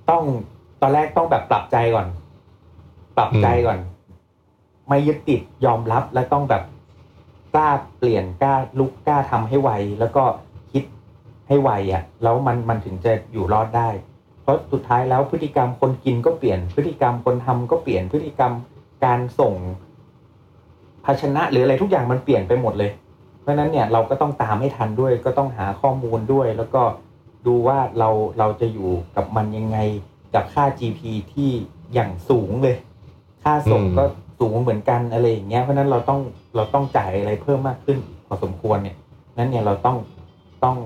[0.10, 0.24] ต้อง
[0.82, 2.08] ตอนแรกต้องแบบปรับใจก่อน
[3.18, 3.80] ปรับใจก่อน
[4.88, 6.64] ไม่ยึดติดยอมรับและต้องแบบ
[7.54, 9.70] กล้าเปลี่ยนกล้าลุกกล้าทำให้ไว
[10.00, 10.24] แล้วก็
[10.72, 10.84] คิด
[11.48, 13.90] ให้ไวอะ แล้วมันมันถึงจะอยู่รอดได้
[14.42, 18.52] เพราะสุดท้ายแล้วพฤติกรรมคนกินก็เปลี่ยน พฤติกรรมคนทำก็เปลี่ยนพฤติกรรม
[19.06, 19.54] การส่ง
[21.06, 22.92] ภาชนะหรืออะไรทุกอย่างมันเปลี่ยนไปหมดเลย
[23.42, 26.82] เพราะฉะนั้นเนี่ยเราก็ต้องตามให้ทันด้วย ก็ต้องหาข้อมูลด้วย แล้วก็
[27.48, 29.78] ดูว่าเราเราจะอยู่กับมันยังไง
[30.34, 31.02] กับค่า GP
[31.34, 31.50] ที่
[31.94, 32.76] อย่างสูงเลย
[33.44, 34.04] ค่าส่งอืมก็
[34.40, 36.20] สูงเหมือนกันอะไรอย่างเงี้ยเพราะฉะนั้นเราต้อง
[36.56, 38.96] เราต้องจ่ายอะไรเพิ่มมากขึ้นพอสมควรเนี่ย
[39.38, 39.98] นั้นเนี่ยเราต้อง
[40.64, 40.78] ต้อง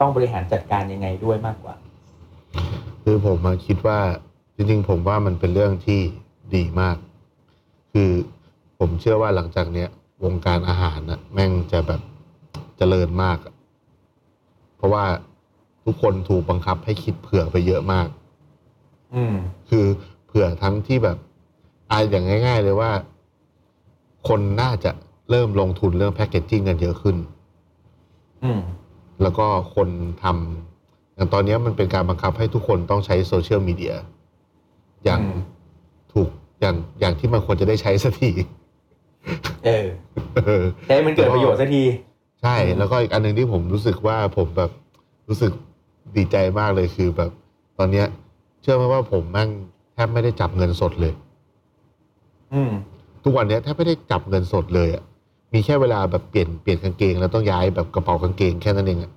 [0.00, 1.74] ต้องบริหารจัดการยังไงด้วยมากกว่า
[3.10, 4.00] คือผมมาคิดว่า
[4.56, 6.00] จริงๆ ผมว่ามันเป็นเรื่องที่
[6.54, 6.96] ดีมาก
[7.92, 8.10] คือ
[8.78, 9.88] ผมเชื่อว่าหลังจากเนี้ย
[10.24, 12.00] วงการอาหารนะแม่งจะแบบ
[12.76, 13.54] เจริญมากอะ
[14.76, 15.04] เพราะว่า
[15.84, 18.08] ทุกคนถูกบังคับให้คิดเผื่อไปเยอะมาก
[19.14, 19.34] อืม
[19.68, 19.86] คือ
[20.26, 21.18] เผื่อทั้งที่แบบ
[21.90, 22.92] อาอย่างง่าย ๆ เลยว่า
[24.28, 24.90] คนน่าจะ
[25.30, 27.16] เริ่มลงทุนเรื่องแพคเกจจิ้งกันเยอะขึ้น
[28.44, 28.60] อืม
[29.22, 29.88] แล้วก็คน
[30.24, 30.77] ทำ
[31.18, 33.94] อย่างตอนนี้มันเป็นการบังคับให้ทุกคนต้องใช้โซเชียลมีเดีย
[35.04, 35.42] อย่างอืม
[36.12, 36.28] ถูก
[36.60, 38.30] อย่างอย่างที่มันควรจะได้ใช้สักที
[39.64, 39.86] เออ
[40.46, 41.84] เออใช้มันเกิดประโยชน์สักที
[42.42, 44.70] ใช่อืมแล้วก็อีกอันหนึ่งที่ผมรู้สึกว่าผมแบบ
[45.28, 45.52] รู้สึก
[46.16, 47.30] ดีใจมากเลยคือแบบ
[47.78, 48.06] ตอนเนี้ย
[48.62, 49.50] เชื่อไหมว่าผมแม่ง
[49.94, 51.12] แทบไม่ได้จับเงินสดเลย
[52.52, 52.72] อืม
[53.22, 55.02] ทุกวันเนี้ยแทบไม่ได้จับเงินสดเลยอะ
[55.52, 59.12] มีแค่เวลาแบบเปลี่ยนเปลี่ยนกางเกงแล้วต้องย้ายแบบกระเป๋ากางเกงแค่นั้นเองอะ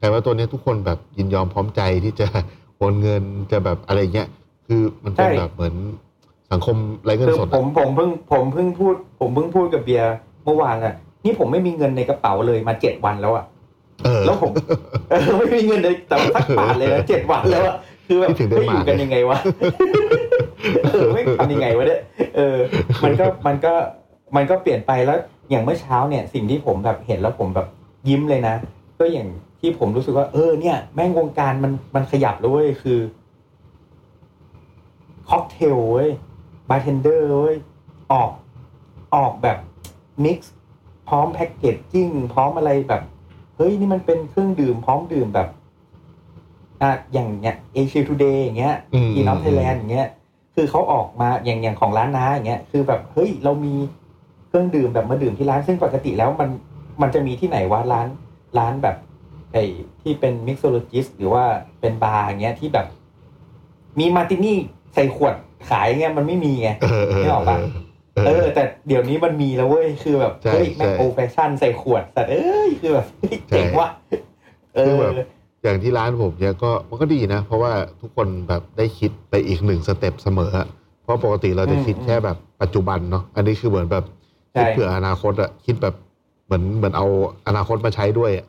[0.00, 2.26] แต่ว่าตัวเนี้ยทุกคนแบบยินยอมพร้อมใจที่จะ
[2.78, 3.22] โอนเงิน
[3.52, 4.28] จะแบบอะไรเงี้ย
[4.66, 5.74] คือมันเป็นใช่แบบเหมือน
[6.52, 10.94] สังคมไร้เงินคือสดผอะมผมเพิ่งผมเพิ่งพูด ผมเพิ่งพูดกับเบียร์เมื่อวานแหละ
[11.24, 13.44] นี่ผมไม่มีเงินในกระเป๋าเลยมาเจ็ดวันแล้วอะ
[14.04, 14.52] เออแล้วผม
[15.10, 17.76] เออไม่มีเงินในแต่สักบาทเลยนะเจ็ดวันแล้วอะ
[18.06, 19.38] คือแบบคิดถึงเดนไม่อมาร์กยู่กันยังไงวะ
[20.84, 22.00] เออไม่ทำยังไงวะเนี่ย
[22.36, 22.56] เออ
[23.04, 23.72] มันก็มันก็
[24.36, 25.18] มันก็เปลี่ยนไปแล้ว
[25.50, 27.66] อย่างเมื่อเช้าเนี่ย สิ่งที่ผมแบบเห็นแล้วผมแบบ
[28.08, 28.54] ยิ้มเลยนะ
[28.98, 29.28] ก็อย่าง
[29.60, 32.98] ที่ผมรู้สึกว่า เออเนี่ย แม่งวงการมันมันขยับแล้วเว้ยคือ
[35.28, 36.10] ค็อกเทลเว้ย
[36.68, 37.56] บาร์เทนเดอร์เว้ย
[38.12, 38.30] ออก
[39.14, 39.58] ออกแบบ
[40.24, 40.52] mix
[41.08, 43.02] พร้อม packaging พร้อมอะไรแบบ
[43.56, 45.48] เฮ้ย นี่มันเป็นเครื่องดื่มพร้อมดื่มแบบ
[46.82, 50.08] อะอย่างเงี้ย Asia Today อย่างเงี้ยอืม Teens of Thailand อย่างเงี้ย
[50.54, 53.74] คือเขาออกมาอย่างอย่างของร้านน้าอย่างเงี้ย คือแบบเฮ้ยเรามี
[54.48, 56.48] เครื่องดื่มแบบมาดื่มที่ร้านซึ่งปกติแล้วมัน
[57.02, 58.08] มันจะมีที่ไหนวะร้าน
[58.58, 58.96] ร้านแบบ
[59.56, 59.66] ไอ้
[60.02, 61.44] ที่เป็น mixologist หรือว่า
[61.80, 62.86] เป็นบาร์อย่างเงี้ยที่แบบ
[63.98, 64.56] มีมาร์ตินี่
[64.94, 65.34] ใส่ขวด
[65.68, 67.58] ขายอย่างเงี้ยมันไม่มีไงเออเออไม่ออกปะ
[68.14, 73.88] เอเอออ แต่เดี๋ยวนี้มันมีแล้วเว้ยคือแบบใช่เฮ้ยแม่งใช่ old fashioned ใส่ขวดแต่เอ้ยคือแบบเฮ้ยเจ๋งว่ะ
[74.74, 75.12] เอคืออแบบ
[75.62, 80.66] อย่างที่ร้านผมเนี่ยก็มันก็ดีนะ เพราะว่าทุกคนแบบได้คิดไปอีกหนึ่ง step เสมออะ
[81.02, 84.04] เพราะปกติเราจะคิดอืมแค่แบบปัจจุบันเนาะอันนี้คือเหมือนแบบ
[84.52, 85.94] ใช่คิดเผื่ออนาคตอะคิดแบบ
[86.46, 87.06] เหมือนเหมือนเอา
[87.48, 88.46] อนาคตมาใช้ด้วยอะ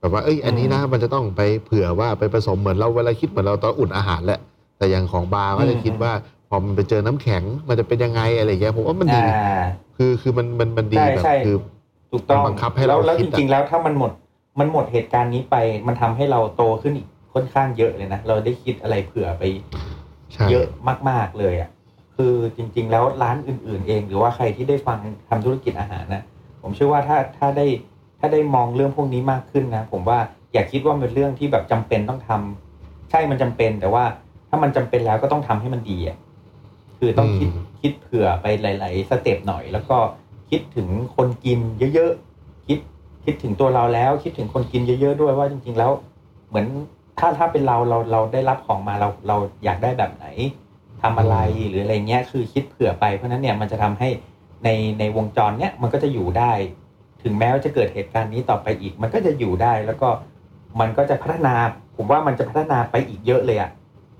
[0.00, 4.40] แบบว่าเอ้ยอันนี้นะมันจะต้องไปเผื่อว่าไปผสมเหมือนเราเวลาคิดเหมือนเราตอนอุ่นอาหารแหละ
[4.78, 6.12] แต่อย่างของบาร์ก็จะคิดว่า
[6.48, 9.62] พอมันไปเจอน้ำแข็งมันจะเป็นยังไงอะไรอย่างเงี้ยผมว่ามันดีอ่า
[9.96, 11.56] คือคือมันมันมันดีใช่แบบใช่คือ
[12.12, 14.12] ถูกต้องมันบังคับให้เราแล้วแล้วคิจดอะริงๆแล้วถ้ามันหมด
[14.60, 19.42] มันหมดเหตุการณ์นี้ไป มันทำให้เราโตขึ้นอีกค่อนข้างเยอะเลยนะเราได้คิดอะไรเผื่อไป
[20.32, 20.66] ใช่เยอะ
[21.08, 21.70] มาก ๆเลยอะ
[22.16, 24.98] คือจริง ๆ แล้วร้านอื่น ๆ เอง หรือว่าใครที่ได้ฟัง
[25.28, 26.22] ทำธุรกิจอาหารนะ
[26.62, 27.66] ผมเชื่อว่าถ้าถ้าได้
[28.20, 30.18] ถ้าได้มองเรื่องพวกนี้มากขึ้นนะ ผมว่า
[30.52, 34.04] อย่าคิดว่าเป็นเรื่องที่แบบจำเป็นต้องทำใช่มันจำเป็น แต่ว่า
[34.48, 36.16] ถ้ามันจำเป็นแล้วก็ต้องทำให้มันดีอะ
[36.98, 39.98] คือต้องคิดอืมคิดเผื่อไปหลาย ๆ สเต็ปหน่อย แล้วก็
[40.50, 41.58] คิดถึงคนกิน
[41.94, 42.78] เยอะๆคิด
[43.24, 45.90] คิดถึงตัวเราแล้ว คิดถึงคนกินเยอะ ๆ ด้วยว่าจริง ๆ แล้ว
[46.48, 46.66] เหมือน
[47.18, 50.26] ถ้าถ้าเป็นเราเราเราได้รับของมาเราเราอยากได้แบบไหน
[51.02, 51.36] ทำอะไร
[51.68, 54.08] หรืออะไรเงี้ยคือคิดเผื่อไปเพราะฉะนั้นเนี่ยมันจะทำให้
[54.64, 54.68] ใน
[54.98, 56.52] ในวงจรเนี้ยมันก็จะอยู่ได้
[57.22, 60.08] ถึงแม้ว่าจะเกิดเหตุการณ์นี้ต่อไปอีก มันก็จะอยู่ได้แล้วก็
[60.80, 61.54] มันก็จะพัฒนา
[61.96, 63.70] ผมว่ามันจะพัฒนาไปอีกเยอะเลยอะ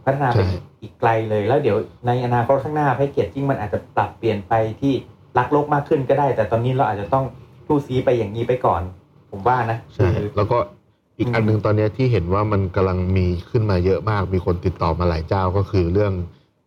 [0.05, 0.41] พัฒนาไป
[0.83, 1.77] อีกไกลเลยแล้วเดี๋ยว
[2.07, 4.95] ในอนาคตข้างหน้าแพคเกจจิ้งมันอาจจะปรับเปลี่ยนไปที่
[5.39, 7.25] รักโลกมากขึ้นก็ได้ แต่ตอนนี้เราอาจจะต้อง
[7.67, 8.83] ทู่ซีไปอย่างนี้ไปก่อน
[9.31, 10.59] ผมว่านะใช่แล้วก็
[11.19, 16.13] อีกอันหนึ่งตอนนี้ที่เห็นว่ามันกำลังมีขึ้นมาเยอะมาก มีคนติดต่อมาหลายเจ้าก็คือเรื่อง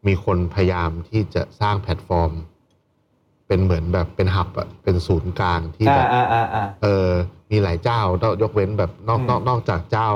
[0.08, 2.32] มีคนพยายามที่จะสร้างแพลตฟอร์ม
[3.48, 7.10] เป็นเหมือนแบบเป็นหับอะเป็นศูนย์กลางที่อ่าแบบอ่าอ่าอ่า เออ
[7.52, 10.10] มีหลายเจ้านอกยกเว้นแบบนอกอืม นอกนอกจากเจ้า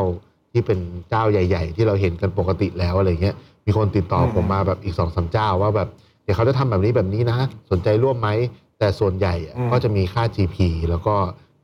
[0.52, 5.90] ที่เป็นเจ้าใหญ่ ๆ ที่เราเห็นกันปกติแล้วอะไรเงี้ยมีคนติดต่ออมผมมาแบบอีกสองสามเจ้าว่าแบบ
[6.24, 7.40] เดี๋ยวเขาจะทำแบบนี้แบบนี้นะ
[7.72, 8.30] สนใจร่วมไหม
[8.80, 10.58] แต่ส่วนใหญ่อะก็จะมีค่า GP
[10.90, 11.16] แล้วก็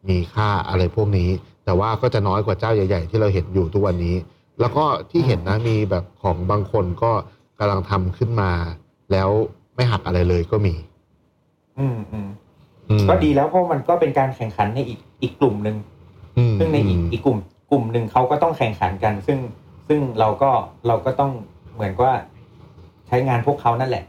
[0.09, 1.29] มีค่าอะไรพวกนี้
[1.65, 4.15] แต่ว่าก็จะน้อยกว่าเจ้าใหญ่ ๆ ที่เราเห็นอยู่ทุกวันนี้
[4.59, 7.11] แล้วก็ที่เห็นนะมีแบบของบางคนก็
[7.59, 8.51] กำลังทำขึ้นมา
[9.11, 9.29] แล้ว
[9.75, 10.73] ไม่หักอะไรเลยก็มี
[11.79, 12.29] อืมอืม
[12.89, 15.77] อืมก็ดีแล้วเพราะมันก็เป็นการแข่งขันในอีกอีกกลุ่มหนึ่ง
[16.37, 17.37] อืมซึ่งในอีกมอีกกลุ่ม
[17.71, 19.39] กลุ่มหนึ่งเขาก็ต้องแข่งขันกัน ซึ่ง
[19.87, 20.51] ซึ่งเราก็
[20.87, 21.31] เราก็ต้อง
[21.73, 22.13] เหมือนว่า
[23.07, 24.03] ใช้งานพวกเขานั่นแหละ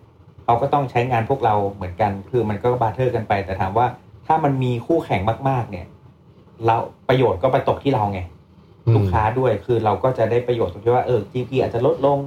[0.45, 3.87] เขาก็ต้องใช้งานพวกเราเหมือนกัน คือมันก็ barter กันไป แต่ถามว่า
[4.27, 5.87] ถ้ามันมีคู่แข่งมาก ๆ เนี่ย
[6.67, 6.77] เรา
[7.09, 8.21] ประโยชน์ก็ไปตกที่เราไง
[8.95, 12.19] ลูกค้าด้วยคือเราก็จะได้ประโยชน์ตรงที่ว่าเออ GP อาจจะลดลง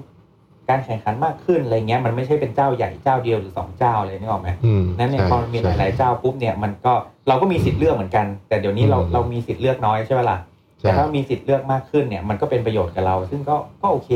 [0.70, 6.94] การแข่งขันมากขึ้นอะไรเงี้ยมันไม่ใช่เป็นเจ้าใหญ่เจ้าเดียวหรือสองเจ้าเลยนึกออกไหมอืมนั้นเนี่ยใช่พอมันมีหใช่ลายๆเจ้าปุ๊บเนี่ยมันก็
[7.28, 10.38] เราก็มีสิทธิ์เลือกเหมือนกัน แต่เดี๋ยวนี้เราอืมเรามีสิทธิ์เลือกน้อยใช่ไหมล่ะ
[10.80, 14.12] ใช่แต่ถ้ามีสิทธิ์เลือกมากขึ้นเนี่ยมันก็เป็นประโยชน์กับเรา ซึ่งก็ก็โอเค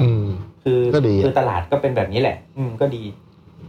[0.00, 0.24] อืม
[0.62, 3.02] คือก็ดีอะคือตลาดก็เป็นแบบนี้แหละ อืมก็ดี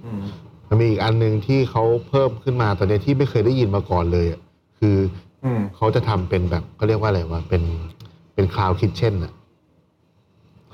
[0.06, 0.22] อืม
[0.70, 4.40] มันมีอีกอันหนึ่งที่เขาเพิ่มขึ้นมาตอนนี้ที่ไม่เคยได้ยินมาก่อนเลยอะ
[4.80, 4.98] คือ
[5.46, 7.64] อืมเขาจะทำเป็นแบบเขาเรียกว่าอะไรวะเป็น
[8.34, 9.34] เป็นคลาวคิทเช่นอะ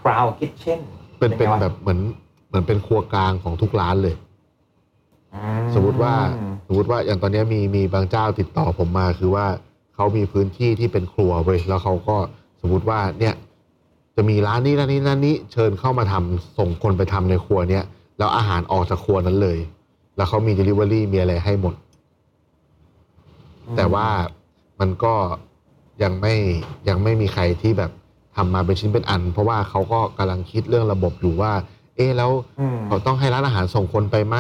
[0.02, 2.00] crowd kitchen เป็น เป็นไงวะแบบเหมือน
[2.48, 4.16] เหมือนเป็นครัวกลางของทุกร้านเลย
[5.34, 5.40] อื
[5.74, 6.14] สมมติว่า
[6.68, 9.46] สมมติว่าอย่างตอนนี้มีมีบางเจ้าติดต่อผมมาคือว่า
[9.96, 12.18] เขามีพื้นที่ที่เป็นครัวเว้ยแล้วเขาก็
[12.62, 13.34] สมมติว่าเนี่ย
[14.16, 17.84] จะมีร้านนี้ร้านนี้ร้านนี้เชิญเข้ามาทำส่งคนไปทำในครัวเนี้ย
[18.18, 19.58] แล้วอาหารออกจากครัวนั้นเลย
[20.16, 21.76] แล้วเขามี Delivery มีอะไรให้หมด
[23.76, 24.08] แต่ว่า
[24.80, 25.14] มันก็
[26.04, 26.36] ยังไม่
[26.88, 27.92] ยังไม่มีใครที่แบบ
[28.36, 31.52] ทำมาเป็นชิ้นเป็นอัน เพราะว่าเขาก็กำลังคิดเรื่องระบบอยู่ว่า
[31.96, 34.36] เอ๊ะแล้วอืมเขาต้องให้ร้านอาหารส่งคนไปไหม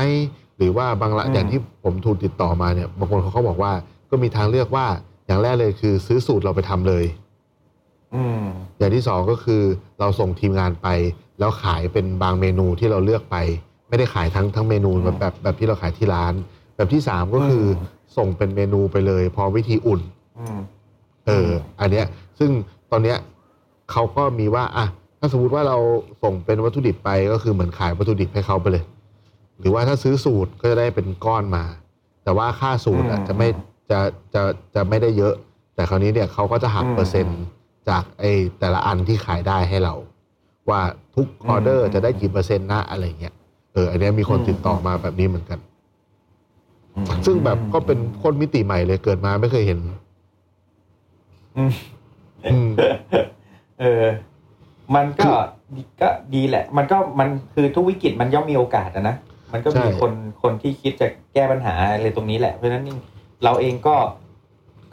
[0.57, 3.71] หรือว่าบางร้านอืมอย่างที่ผมถูกติดต่อมาเนี่ยบางคนเขาก็บอกว่า
[4.09, 4.85] ก็มีทางเลือกว่า
[5.27, 7.05] อย่างแรกเลยคือซื้อสูตรเราไปทำเลย
[8.15, 8.41] อืม
[8.77, 9.61] อย่างที่สองก็คือ
[9.99, 10.87] เราส่งทีมงานไป
[11.39, 13.37] แล้วขายเป็นบางเมนูที่เราเลือกไป
[13.89, 16.33] ไม่ได้ขายทั้งทั้งเมนูอืมแบบแบบแบบที่เราขายที่ร้าน
[16.75, 20.01] แบบที่สามก็คืออมส่งเป็นเมนูไปเลย พอวิธีอุ่น
[20.39, 20.57] อืม
[21.27, 22.05] เออ อันเนี้ย
[22.39, 22.51] ซึ่ง
[22.91, 23.17] ตอนเนี้ย
[23.91, 24.85] เขาก็มีว่าอะ
[25.19, 25.77] ถ้าสมมติว่าเรา
[26.23, 28.83] ส่งเป็นวัตถุดิบไปก็คือเหมือนขายวัตถุดิบให้เขาไปเลย
[29.59, 31.63] หรือว่าถ้าซื้อสูตรก็จะได้เป็นก้อนมา
[32.23, 33.47] แต่ว่าค่าสูตรอะอืมจะไม่
[33.91, 33.99] จะ
[34.33, 34.41] จะ
[34.75, 35.33] จะไม่ได้เยอะ
[35.75, 37.41] แต่คราวนี้เนี่ยเขาก็จะหักอืมเปอร์เซ็นต์
[37.89, 39.95] จากไอ้แต่ละอันที่ขายได้ให้เรา
[40.69, 40.81] ว่า
[41.15, 43.33] ทุกออเดอร์อืมจะได้กี่เปอร์เซ็นต์นะอะไรเงี้ย
[43.73, 45.59] เอออันเนี้ยมีคนอืมติดต่อมาแบบนี้เหมือนกัน
[46.95, 49.79] อืมซึ่งแบบก็เป็นโคนมิติใหม่เลยเกิดมาไม่เคยเห็น
[51.57, 51.71] อืม
[52.51, 52.69] อืม
[53.79, 54.03] เออ
[54.95, 55.29] มันก็
[55.75, 59.15] ดีก็ดีแหละ มันก็มันคือทุกวิกฤตมันย่อมมีโอกาสอะนะ
[59.53, 60.11] มันก็มีใช่คน
[60.41, 62.85] คนที่คิดจะแก้ปัญหาอะไรตรงนี้แหละ เพราะฉะนั้น
[63.43, 63.95] เราเองก็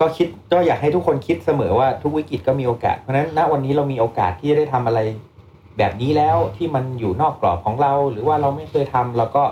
[0.01, 5.01] ก็คิดก็อยากให้ทุกคนคิดเสมอว่าทุกวิกฤตก็มีโอกาส เพราะฉะนั้นณวันนี้เรามีโอกาสที่จะได้ทำอะไร
[5.79, 9.45] แบบนี้แล้วที่มันอยู่นอกกรอบของเรา หรือว่าเราไม่เคยทำเราก็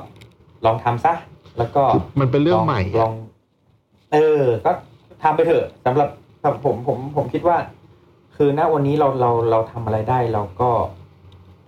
[0.64, 1.14] ลองทำซะ
[1.58, 1.82] แล้วก็
[2.20, 3.12] มันเป็นเรื่องลใหม่ลอะอง
[4.12, 4.70] เออ ก็
[5.22, 6.08] ทำไปเถอะสำหรับ
[6.40, 7.56] สำหรับผมผมผมคิดว่า
[8.42, 10.70] คือณวันนี้เราเราเราทำอะไรได้เราก็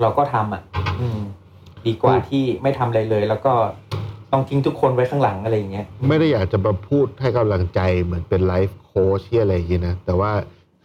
[0.01, 0.63] เราก็ทำอะ
[1.01, 1.19] อืม
[1.87, 3.55] ดีกว่าที่ไม่ทำอะไรเลย แล้วก็
[4.33, 10.31] ต้องทิ้งทุกคนไว้ข้างหลังอะไรอย่างเงี้ย ไม่ได้อยากจะมาพูดให้กำลังใจเหมือนเป็นไลฟ์โค้ชที่อะไรอย่างนี้นะแต่ว่า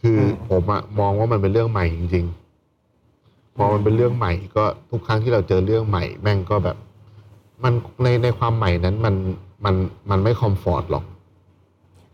[0.02, 2.26] คืออม ผมอะมองว่ามันเป็นเรื่องใหม่จริง
[2.92, 6.78] ๆ พอมันเป็นเรื่องใหม่ ก็ทุกครั้งที่เราเจอเรื่องใหม่ แม่งก็แบบ
[7.64, 7.74] มัน
[8.04, 9.16] ในในความใหม่นั้นมัน
[9.66, 9.76] มัน
[10.10, 11.04] มันไม่คอมฟอร์ตหรอก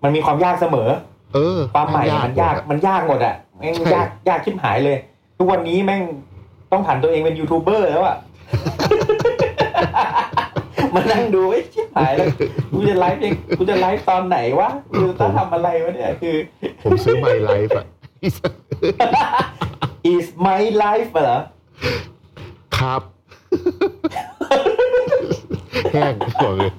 [0.04, 0.90] มันมีความยากเสมอ
[1.34, 4.98] เออความใหม่มันยากหดอะมันยากหมดอะ แม่งใช่ยากยากชิบหายเลย
[5.38, 6.02] ทุกวันนี้แม่ง
[6.72, 8.18] ต้องผ่านตัวเองเป็นยูทูบเบอร์แล้วอะ
[10.94, 12.28] มานั่งดูไอ้ยชิบหายแล้ว
[12.74, 16.36] กูจะไลฟ์เองกูจะไลฟ์ตอนไหนวะกูจะต้องทำอะไรวะเนี่ยคือ
[16.84, 17.86] ผมซื้อไมไลฟ์อะ
[20.14, 21.40] is my life เหรอ
[22.78, 23.02] ครับ
[25.92, 26.72] แห้งบอกเลย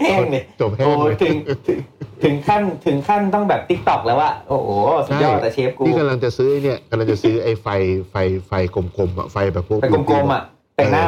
[0.00, 1.36] แห้งเลยจบแห้โอ้งเลยถึง
[1.68, 1.78] ถึง
[2.24, 4.70] ถึงขั้นถึงขั้นต้องแบบติ๊กต็อกแล้วว่าโอ้โห
[5.06, 7.66] สุดยอดแต่เชฟกูนี่กำลังจะซื้อไอ้เนี่ยกำลังจะซื้อไอ้ไฟ
[8.10, 8.14] ไฟ
[8.46, 10.42] ไฟกลมๆอะไฟแบบพวกไปกลมๆอะ
[10.76, 11.04] แต่งหน้า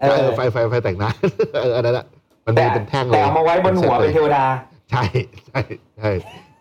[0.00, 1.10] เออเออไฟไฟไฟแต่งหน้า
[1.62, 2.06] เอออันนั้นอะ
[2.46, 4.44] มันแต่มีเป็นแท่งเลยแต่เอามาไว้บนหัวเป็นเทวดา
[4.90, 5.02] ใช่
[5.48, 5.60] ใช่
[5.98, 6.10] ใช่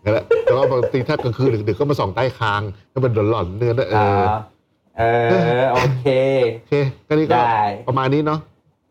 [0.04, 2.62] นั่นแหละแต่ว่าบางทีถ้ากลางคืนดึกๆก็มาส่องใต้คาง
[2.94, 4.32] ก็เป็นหลอนๆเนื้อนะเออ่าอ
[4.98, 5.04] เอ
[5.64, 6.08] อโอเค
[6.56, 6.74] โอเค
[7.08, 8.40] ก็นี่ก็ได้ประมาณนี้เนาะ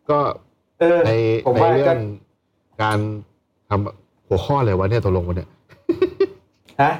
[0.09, 0.19] ก็
[0.79, 1.11] เออใน
[1.45, 1.99] ผมในว่าเรื่ก็อง
[2.81, 2.97] การ
[3.69, 5.49] ทำหัวข้ออะไรวะเนี่ยตกลงวันเนี่ย
[6.81, 6.93] ฮะ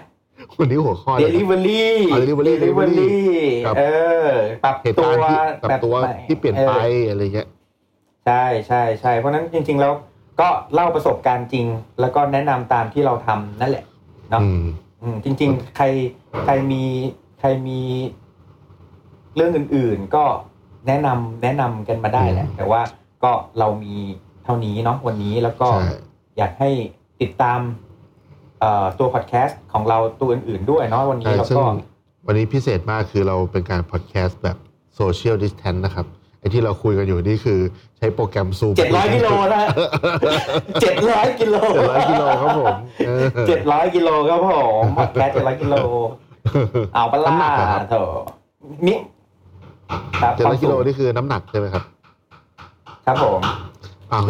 [0.59, 3.09] วันนี้หัวข้ออะไรวะ delivery อ๋อ delivery delivery
[3.65, 3.83] ครับเอ
[4.27, 4.29] อ
[4.63, 7.47] ปรับเหตุตัการวณ์ที่กับแบบตัวใหม่ที่เปลี่ยนไปอออะไรเงี้ย
[8.25, 9.93] ใช่ใช่ใช่เพราะฉะนั้นจริง ๆ แล้ว
[10.39, 11.65] ก็เล่าประสบการณ์จริง
[11.99, 13.85] แล้วก็แนะนำตามที่เราทำนั่นแหละ
[14.29, 14.63] เนาะอืม
[15.01, 15.85] อืมจริง ๆ ใคร
[16.45, 16.83] ใครมี
[17.39, 17.79] ใครมี
[19.35, 20.23] เรื่องอื่น ๆ ก็
[20.87, 22.81] แนะนำแนะนำกันมาได้แหละอืมแต่ว่า
[23.23, 23.95] ก็เรามี
[24.28, 25.87] เท่านี้เนาะวันนี้แล้วก็ใช่
[26.37, 26.69] อยากให้
[27.21, 27.59] ติดตาม
[28.59, 31.65] เอ่อตัวพอดแคสต์ของเราตัวอื่น ๆ ด้วยเนาะวันนี้ใช่เราซึ่งก็
[32.27, 34.57] วันนี้พิเศษมากคือเราเป็นการพอดแคสต์แบบ
[34.95, 36.05] social distance นะครับ
[36.39, 37.59] ไอ้ที่เราคุยกันอยู่นี่คือ
[37.97, 39.61] ใช้โปรแกรมซูมเจ็ดร้อยกิโลนะ
[40.81, 42.75] เจ็ดร้อยกิโลเจ็ดร้อยกิโลครับผม
[43.07, 45.75] เออเจ็ดร้อยกิโลครับผมพอดแคสต์เจ็ดร้อยกิโล
[46.93, 48.23] เอาปะล่ะน้ำหนักเหรอครับเถอะ
[48.87, 48.97] นี่
[50.21, 51.83] ครับเจ็ดร้อยกิโลความสูงนี่คือน้ำหนักใช่ไหมครับ
[53.05, 53.68] ครับผมอ้ว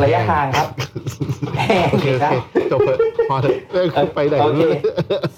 [0.04, 0.68] ระยะทางครับ
[1.56, 2.98] แห้งโอเคเลยโอครับเคจบเถอะ
[3.30, 4.80] พอเถอะเอ้ยไปไหนโอเคไม่รู้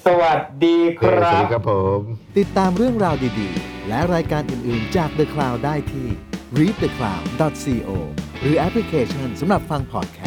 [0.06, 2.00] สวัสดีคสรัวัสบดีครับผม
[2.38, 6.08] ติดตามเรื่องราวดีๆ และรายการอื่นๆจาก The Cloud ได้ที่
[6.60, 7.90] readthecloud.co
[8.42, 10.22] หรือแอปพลิเคชันสำหรับฟังพอดแค